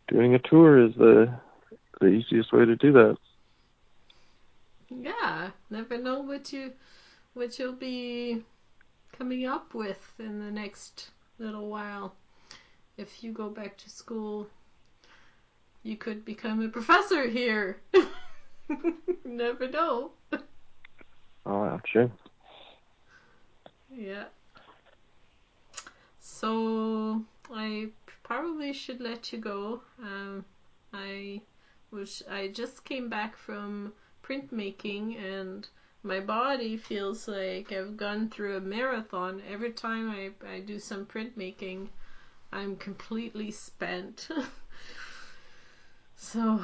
doing 0.10 0.36
a 0.36 0.40
tour 0.40 0.86
is 0.86 0.94
the 0.96 1.28
the 2.02 2.08
easiest 2.08 2.54
way 2.54 2.66
to 2.66 2.76
do 2.76 2.92
that. 2.94 3.18
Yeah, 4.90 5.52
never 5.70 5.98
know 5.98 6.20
what 6.22 6.52
you 6.54 6.74
what 7.34 7.60
you'll 7.60 7.74
be 7.74 8.44
coming 9.12 9.46
up 9.46 9.74
with 9.74 10.14
in 10.20 10.40
the 10.40 10.52
next 10.52 11.12
little 11.40 11.70
while. 11.70 12.16
If 12.98 13.24
you 13.24 13.32
go 13.32 13.50
back 13.50 13.78
to 13.80 13.90
school, 13.90 14.48
you 15.84 15.96
could 15.98 16.26
become 16.26 16.62
a 16.62 16.70
professor 16.70 17.28
here. 17.28 17.82
never 19.26 19.70
know. 19.70 20.14
Oh, 21.46 21.80
true. 21.84 22.12
Yeah. 23.90 24.26
So 26.20 27.24
I 27.54 27.90
probably 28.24 28.74
should 28.74 29.00
let 29.00 29.32
you 29.32 29.40
go. 29.40 29.82
Um, 30.02 30.46
I 30.94 31.42
was 31.92 32.24
I 32.30 32.48
just 32.50 32.84
came 32.84 33.10
back 33.10 33.38
from 33.38 33.94
printmaking 34.24 35.18
and 35.18 35.68
my 36.04 36.20
body 36.20 36.78
feels 36.78 37.28
like 37.28 37.72
I've 37.72 37.98
gone 37.98 38.30
through 38.30 38.58
a 38.58 38.62
marathon. 38.62 39.42
Every 39.50 39.72
time 39.72 40.10
I, 40.10 40.32
I 40.48 40.60
do 40.60 40.80
some 40.80 41.06
printmaking, 41.06 41.88
I'm 42.52 42.76
completely 42.76 43.52
spent. 43.52 44.30
so 46.16 46.62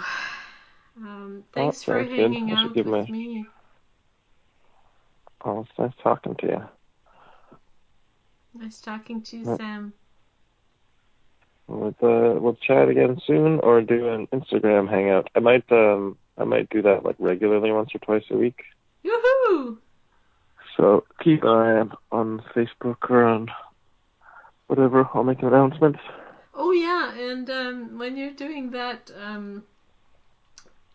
um, 0.98 1.44
thanks 1.54 1.84
for 1.84 2.04
sounds 2.04 2.10
good. 2.16 2.32
hanging 2.32 2.52
out 2.52 2.76
with 2.84 3.10
me. 3.10 3.48
Oh, 5.44 5.62
it's 5.62 5.80
nice 5.80 5.94
talking 6.04 6.36
to 6.36 6.48
you. 6.48 6.62
Nice 8.54 8.82
talking 8.82 9.22
to 9.24 9.38
you. 9.38 9.46
Sam. 9.58 9.94
We'll, 11.68 11.96
uh, 12.04 12.40
we'll 12.40 12.58
chat 12.68 12.90
again 12.90 13.20
soon, 13.26 13.60
or 13.62 13.82
do 13.82 14.10
an 14.10 14.28
Instagram 14.28 14.90
hangout. 14.90 15.30
I 15.36 15.40
might 15.40 15.72
um 15.72 16.18
I 16.38 16.44
might 16.44 16.70
do 16.70 16.82
that 16.82 17.04
like 17.06 17.16
regularly, 17.20 17.72
once 17.72 17.92
or 17.96 18.00
twice 18.00 18.26
a 18.30 18.38
week. 18.38 18.62
Yoo-hoo! 19.04 19.78
So 20.76 21.06
keep 21.24 21.44
an 21.44 21.50
eye 21.50 21.80
on, 21.80 21.92
on 22.12 22.44
Facebook 22.56 23.10
or 23.10 23.24
on 23.24 23.48
whatever. 24.68 25.08
I'll 25.14 25.24
make 25.24 25.42
an 25.42 25.48
announcement. 25.48 25.98
Oh 26.54 26.72
yeah, 26.72 27.14
and 27.14 27.50
um, 27.50 28.00
when 28.00 28.18
you're 28.18 28.32
doing 28.34 28.72
that, 28.72 29.12
um, 29.22 29.64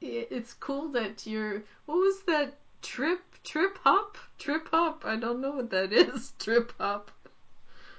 it's 0.00 0.52
cool 0.54 0.88
that 0.92 1.26
you're. 1.26 1.62
What 1.86 1.96
was 1.96 2.22
that 2.26 2.54
trip? 2.86 3.20
Trip 3.44 3.78
hop? 3.78 4.16
Trip 4.38 4.68
hop? 4.70 5.04
I 5.04 5.16
don't 5.16 5.40
know 5.40 5.50
what 5.52 5.70
that 5.70 5.92
is. 5.92 6.32
Trip 6.38 6.72
hop. 6.78 7.10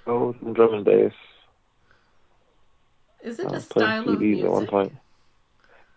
Oh, 0.08 0.34
drum 0.54 0.74
and 0.74 0.86
bass. 0.86 1.14
Is 3.22 3.38
it 3.38 3.52
I 3.52 3.52
a 3.52 3.60
style 3.62 4.10
of 4.10 4.30
CDs 4.30 4.44
at 4.44 4.52
one 4.52 4.66
music? 4.66 4.68
point. 4.68 4.94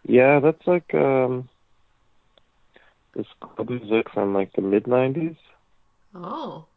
Yeah, 0.05 0.41
that's 0.41 0.67
like 0.67 0.93
um 0.95 1.49
this 3.15 3.27
club 3.41 3.69
music 3.71 4.11
from 4.11 4.35
like 4.35 4.53
the 4.55 4.63
mid 4.63 4.87
'90s, 4.87 5.37
Oh. 6.15 6.69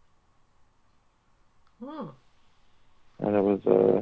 Oh. 1.81 2.15
and 3.19 3.35
it 3.35 3.41
was 3.43 3.61
uh 3.65 4.01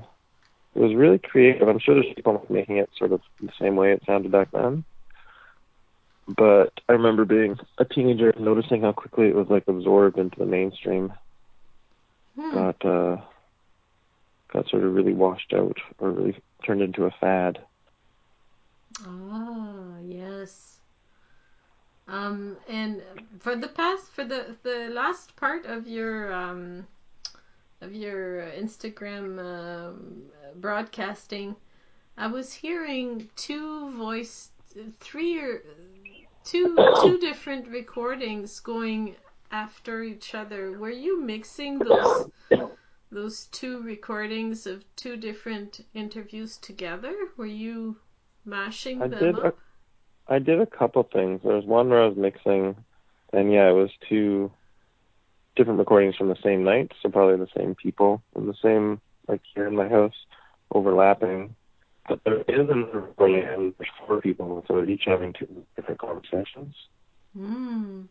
it 0.76 0.80
was 0.80 0.96
really 0.96 1.20
creative. 1.20 1.68
I'm 1.68 1.80
sure 1.80 1.96
there's 1.96 2.14
people 2.16 2.46
making 2.50 2.78
it 2.78 2.90
sort 2.98 3.12
of 3.12 3.22
the 3.42 3.52
same 3.60 3.76
way 3.76 3.92
it 3.94 4.04
sounded 4.06 4.32
back 4.32 4.52
then. 4.52 4.86
But 6.38 6.74
I 6.88 6.94
remember 6.94 7.26
being 7.26 7.58
a 7.78 7.86
teenager 7.86 8.30
and 8.30 8.46
noticing 8.46 8.82
how 8.82 8.92
quickly 8.92 9.28
it 9.28 9.36
was 9.36 9.48
like 9.50 9.68
absorbed 9.68 10.18
into 10.18 10.38
the 10.38 10.46
mainstream. 10.46 11.14
Hmm. 12.36 12.54
Got 12.54 12.86
uh 12.86 13.18
got 14.54 14.70
sort 14.70 14.84
of 14.84 14.94
really 14.94 15.14
washed 15.14 15.54
out 15.54 15.78
or 16.00 16.12
really 16.12 16.38
turned 16.66 16.82
into 16.82 17.06
a 17.06 17.12
fad. 17.12 17.60
Ah, 19.06 19.98
yes. 20.04 20.78
Um, 22.08 22.58
and 22.68 23.02
for 23.40 23.56
the 23.56 23.70
past, 23.70 24.12
for 24.12 24.26
the 24.26 24.56
the 24.64 24.90
last 24.92 25.36
part 25.36 25.66
of 25.66 25.88
your 25.88 26.34
um, 26.34 26.86
of 27.80 27.94
your 27.94 28.44
Instagram 28.52 29.40
um, 29.40 30.24
broadcasting, 30.56 31.56
I 32.18 32.28
was 32.28 32.54
hearing 32.54 33.30
two 33.36 33.92
voice, 33.92 34.50
three 35.00 35.40
or 35.40 35.62
two 36.44 36.76
two 37.02 37.18
different 37.20 37.68
recordings 37.68 38.60
going 38.60 39.16
after 39.52 40.04
each 40.04 40.34
other. 40.36 40.78
Were 40.78 40.90
you 40.90 41.22
mixing 41.22 41.80
those 41.80 42.30
those 43.12 43.46
two 43.48 43.82
recordings 43.82 44.66
of 44.66 44.84
two 44.96 45.18
different 45.18 45.82
interviews 45.94 46.58
together? 46.58 47.14
Were 47.38 47.46
you 47.46 47.98
mashing 48.46 49.02
I 49.02 49.08
them 49.08 49.20
did. 49.20 49.40
up? 49.40 49.58
A, 50.28 50.34
I 50.34 50.40
did 50.40 50.62
a 50.62 50.66
couple 50.66 51.04
things. 51.04 51.42
There 51.44 51.56
was 51.56 51.66
one 51.66 51.90
where 51.90 52.04
I 52.04 52.08
was 52.08 52.18
mixing, 52.18 52.76
and 53.34 53.52
yeah, 53.52 53.70
it 53.70 53.74
was 53.74 53.92
two 54.08 54.52
different 55.56 55.80
recordings 55.80 56.16
from 56.16 56.30
the 56.30 56.38
same 56.42 56.64
night, 56.64 56.92
so 57.02 57.10
probably 57.10 57.38
the 57.38 57.52
same 57.56 57.76
people 57.76 58.22
in 58.36 58.48
the 58.48 58.56
same 58.62 59.02
like 59.28 59.42
here 59.54 59.68
in 59.68 59.76
my 59.76 59.90
house, 59.90 60.16
overlapping. 60.74 61.56
But 62.08 62.24
there 62.24 62.42
is 62.42 62.70
another 62.70 63.00
recording, 63.00 63.44
and 63.44 63.74
there's 63.78 63.90
four 64.06 64.22
people, 64.22 64.64
so 64.68 64.76
they're 64.76 64.90
each 64.90 65.04
having 65.06 65.34
two 65.34 65.48
different 65.76 66.00
conversations. 66.00 66.76
Hmm. 67.38 68.02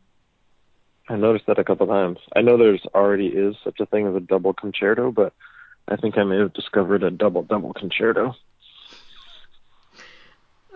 I 1.08 1.16
noticed 1.16 1.46
that 1.46 1.58
a 1.58 1.64
couple 1.64 1.88
times. 1.88 2.18
I 2.36 2.40
know 2.40 2.56
there's 2.56 2.86
already 2.94 3.26
is 3.26 3.56
such 3.64 3.80
a 3.80 3.86
thing 3.86 4.06
as 4.06 4.14
a 4.14 4.20
double 4.20 4.54
concerto, 4.54 5.10
but 5.10 5.32
I 5.88 5.96
think 5.96 6.16
I 6.16 6.24
may 6.24 6.38
have 6.38 6.52
discovered 6.52 7.02
a 7.02 7.10
double 7.10 7.42
double 7.42 7.72
concerto. 7.72 8.34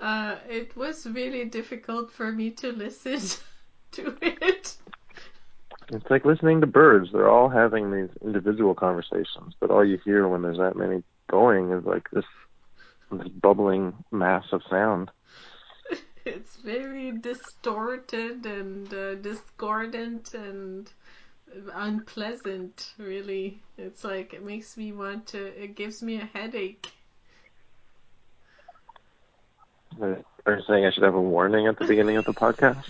Uh, 0.01 0.37
it 0.49 0.77
was 0.77 1.07
really 1.07 1.45
difficult 1.45 2.11
for 2.11 2.33
me 2.33 2.51
to 2.51 2.73
listen 2.73 3.21
to 3.93 4.17
it. 4.21 4.77
It's 5.91 6.11
like 6.11 6.25
listening 6.25 6.61
to 6.63 6.67
birds. 6.67 7.11
They're 7.13 7.29
all 7.29 7.49
having 7.49 7.93
these 7.93 8.11
individual 8.23 8.75
conversations, 8.75 9.55
but 9.61 9.71
all 9.71 9.85
you 9.85 9.99
hear 10.05 10.27
when 10.27 10.43
there's 10.43 10.59
that 10.59 10.77
many 10.77 11.05
going 11.31 11.71
is 11.71 11.85
like 11.85 12.11
this 12.11 12.25
this 13.19 13.29
bubbling 13.29 13.95
mass 14.11 14.45
of 14.53 14.63
sound. 14.71 15.11
It's 16.27 16.57
very 16.57 17.13
distorted 17.13 18.47
and 18.47 18.93
uh, 18.95 19.17
discordant 19.17 20.33
and 20.33 20.91
unpleasant, 21.75 22.95
really. 22.99 23.61
It's 23.77 24.05
like 24.05 24.33
it 24.33 24.43
makes 24.43 24.77
me 24.77 24.93
want 24.93 25.27
to, 25.29 25.63
it 25.63 25.75
gives 25.75 26.03
me 26.03 26.21
a 26.21 26.25
headache. 26.25 26.93
Are 30.01 30.25
you 30.47 30.63
saying 30.67 30.85
I 30.85 30.91
should 30.91 31.05
have 31.05 31.15
a 31.15 31.21
warning 31.21 31.67
at 31.67 31.79
the 31.79 31.87
beginning 31.87 32.17
of 32.17 32.25
the 32.25 32.35
podcast? 32.35 32.85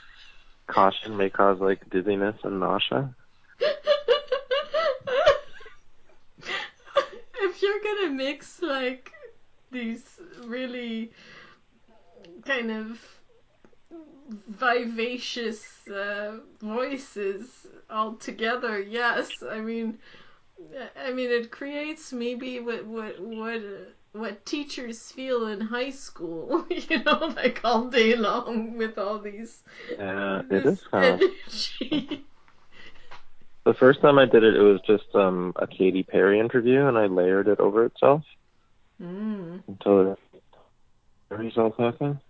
Caution 0.66 1.16
may 1.16 1.30
cause 1.30 1.60
like 1.60 1.88
dizziness 1.90 2.36
and 2.44 2.60
nausea. 2.60 3.14
if 7.40 7.62
you're 7.62 7.80
gonna 7.82 8.10
mix 8.10 8.60
like 8.62 9.12
these 9.70 10.20
really 10.44 11.12
kind 12.44 12.70
of 12.70 13.00
vivacious 14.48 15.86
uh, 15.88 16.38
voices 16.60 17.66
all 17.90 18.14
together, 18.14 18.80
yes. 18.80 19.42
I 19.48 19.60
mean, 19.60 19.98
I 21.02 21.12
mean, 21.12 21.30
it 21.30 21.50
creates 21.50 22.12
maybe 22.12 22.60
what 22.60 22.84
what 22.86 23.20
what 23.20 23.62
what 24.12 24.44
teachers 24.46 25.12
feel 25.12 25.46
in 25.46 25.60
high 25.60 25.90
school. 25.90 26.66
You 26.70 27.02
know, 27.04 27.32
like 27.36 27.60
all 27.64 27.88
day 27.88 28.16
long 28.16 28.76
with 28.76 28.98
all 28.98 29.18
these. 29.18 29.62
Yeah, 29.98 30.42
it 30.50 30.66
is 30.66 30.80
kind 30.90 31.14
of. 31.14 31.22
energy. 31.22 32.24
The 33.64 33.74
first 33.74 34.00
time 34.00 34.18
I 34.18 34.24
did 34.24 34.44
it, 34.44 34.56
it 34.56 34.62
was 34.62 34.80
just 34.86 35.14
um 35.14 35.52
a 35.56 35.66
Katy 35.66 36.02
Perry 36.02 36.40
interview, 36.40 36.86
and 36.86 36.96
I 36.96 37.04
layered 37.06 37.48
it 37.48 37.60
over 37.60 37.84
itself 37.84 38.22
Mm. 39.00 39.62
until 39.68 40.16
Perry's 41.28 41.56
all 41.56 41.70
talking. 41.70 42.20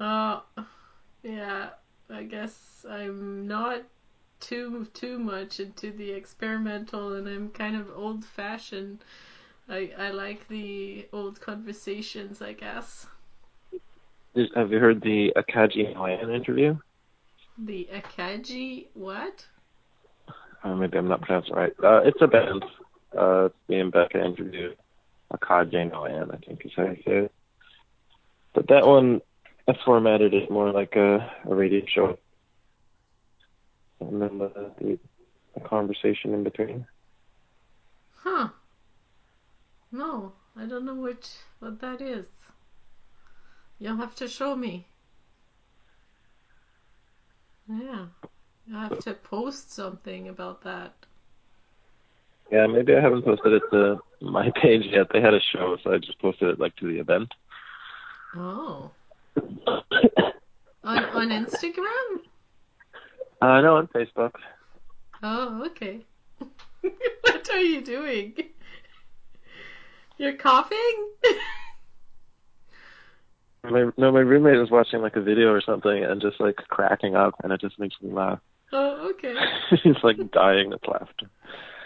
Uh, 0.00 0.40
yeah, 1.22 1.68
I 2.08 2.22
guess 2.22 2.86
I'm 2.88 3.46
not 3.46 3.82
too 4.40 4.86
too 4.94 5.18
much 5.18 5.60
into 5.60 5.92
the 5.92 6.10
experimental, 6.12 7.12
and 7.12 7.28
I'm 7.28 7.50
kind 7.50 7.76
of 7.76 7.90
old 7.94 8.24
fashioned. 8.24 9.04
I 9.68 9.92
I 9.98 10.10
like 10.10 10.48
the 10.48 11.06
old 11.12 11.40
conversations, 11.40 12.40
I 12.40 12.54
guess. 12.54 13.06
Have 14.54 14.72
you 14.72 14.78
heard 14.78 15.02
the 15.02 15.32
Akaji 15.36 15.94
Noyan 15.94 16.34
interview? 16.34 16.78
The 17.58 17.88
Akaji 17.92 18.86
what? 18.94 19.46
Uh, 20.62 20.74
maybe 20.74 20.98
I'm 20.98 21.08
not 21.08 21.22
pronouncing 21.22 21.54
it 21.54 21.56
right. 21.56 21.72
Uh, 21.82 22.00
it's 22.04 22.20
a 22.20 22.26
band. 22.26 22.64
Uh, 23.16 23.48
me 23.68 23.80
and 23.80 23.90
Becca 23.90 24.24
interviewed 24.24 24.76
Akaji 25.32 25.90
Noyan, 25.90 26.34
I 26.34 26.38
think 26.38 26.64
is 26.64 26.72
how 26.76 26.84
you 26.84 26.96
say 27.04 27.16
it. 27.24 27.32
But 28.54 28.68
that 28.68 28.86
one, 28.86 29.20
I 29.68 29.74
formatted 29.84 30.34
it 30.34 30.50
more 30.50 30.72
like 30.72 30.96
a, 30.96 31.32
a 31.48 31.54
radio 31.54 31.84
show. 31.86 32.18
And 34.00 34.20
then 34.20 34.38
the, 34.38 34.72
the, 34.78 34.98
the 35.54 35.60
conversation 35.60 36.34
in 36.34 36.44
between. 36.44 36.86
Huh? 38.16 38.48
No, 39.92 40.32
I 40.56 40.66
don't 40.66 40.84
know 40.84 40.94
which 40.94 41.26
what 41.58 41.80
that 41.80 42.00
is. 42.00 42.26
You'll 43.78 43.96
have 43.96 44.14
to 44.16 44.28
show 44.28 44.54
me. 44.54 44.86
Yeah, 47.68 48.06
you 48.70 48.76
have 48.76 49.00
to 49.00 49.14
post 49.14 49.72
something 49.72 50.28
about 50.28 50.62
that. 50.62 50.94
Yeah, 52.52 52.66
maybe 52.68 52.94
I 52.94 53.00
haven't 53.00 53.24
posted 53.24 53.54
it 53.54 53.62
to 53.72 54.00
my 54.20 54.50
page 54.62 54.84
yet. 54.86 55.08
They 55.12 55.20
had 55.20 55.34
a 55.34 55.40
show, 55.40 55.76
so 55.82 55.92
I 55.92 55.98
just 55.98 56.20
posted 56.20 56.50
it 56.50 56.60
like 56.60 56.76
to 56.76 56.86
the 56.86 57.00
event. 57.00 57.32
Oh, 58.36 58.92
on 59.66 61.04
on 61.04 61.28
Instagram. 61.30 62.20
Uh, 63.42 63.60
no, 63.60 63.76
on 63.76 63.88
Facebook. 63.88 64.34
Oh, 65.22 65.64
okay. 65.66 66.04
what 66.80 67.50
are 67.50 67.60
you 67.60 67.80
doing? 67.80 68.34
You're 70.16 70.36
coughing? 70.36 71.08
My, 73.62 73.90
no, 73.98 74.10
my 74.10 74.20
roommate 74.20 74.58
was 74.58 74.70
watching 74.70 75.02
like 75.02 75.16
a 75.16 75.20
video 75.20 75.52
or 75.52 75.60
something 75.60 76.02
and 76.02 76.18
just 76.18 76.40
like 76.40 76.56
cracking 76.56 77.14
up, 77.14 77.34
and 77.44 77.52
it 77.52 77.60
just 77.60 77.78
makes 77.78 77.94
me 78.00 78.10
laugh. 78.10 78.40
Oh, 78.72 79.10
okay. 79.10 79.34
He's 79.82 79.96
like 80.02 80.30
dying 80.30 80.70
with 80.70 80.86
laughter. 80.86 81.30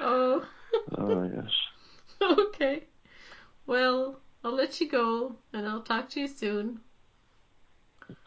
Oh, 0.01 0.47
Oh 0.99 1.29
gosh. 1.29 1.53
okay. 2.49 2.85
Well, 3.67 4.21
I'll 4.43 4.55
let 4.55 4.81
you 4.81 4.89
go 4.89 5.37
and 5.53 5.67
I'll 5.67 5.83
talk 5.83 6.11
to 6.11 6.21
you 6.21 6.29
soon. 6.29 6.81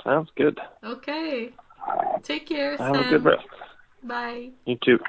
Sounds 0.03 0.29
good. 0.35 0.59
Okay. 0.83 1.51
Take 2.23 2.47
care, 2.47 2.77
Have 2.77 2.95
a 2.95 3.03
good 3.09 3.23
rest. 3.23 3.47
Bye. 4.03 4.49
You 4.65 4.77
too. 4.83 4.99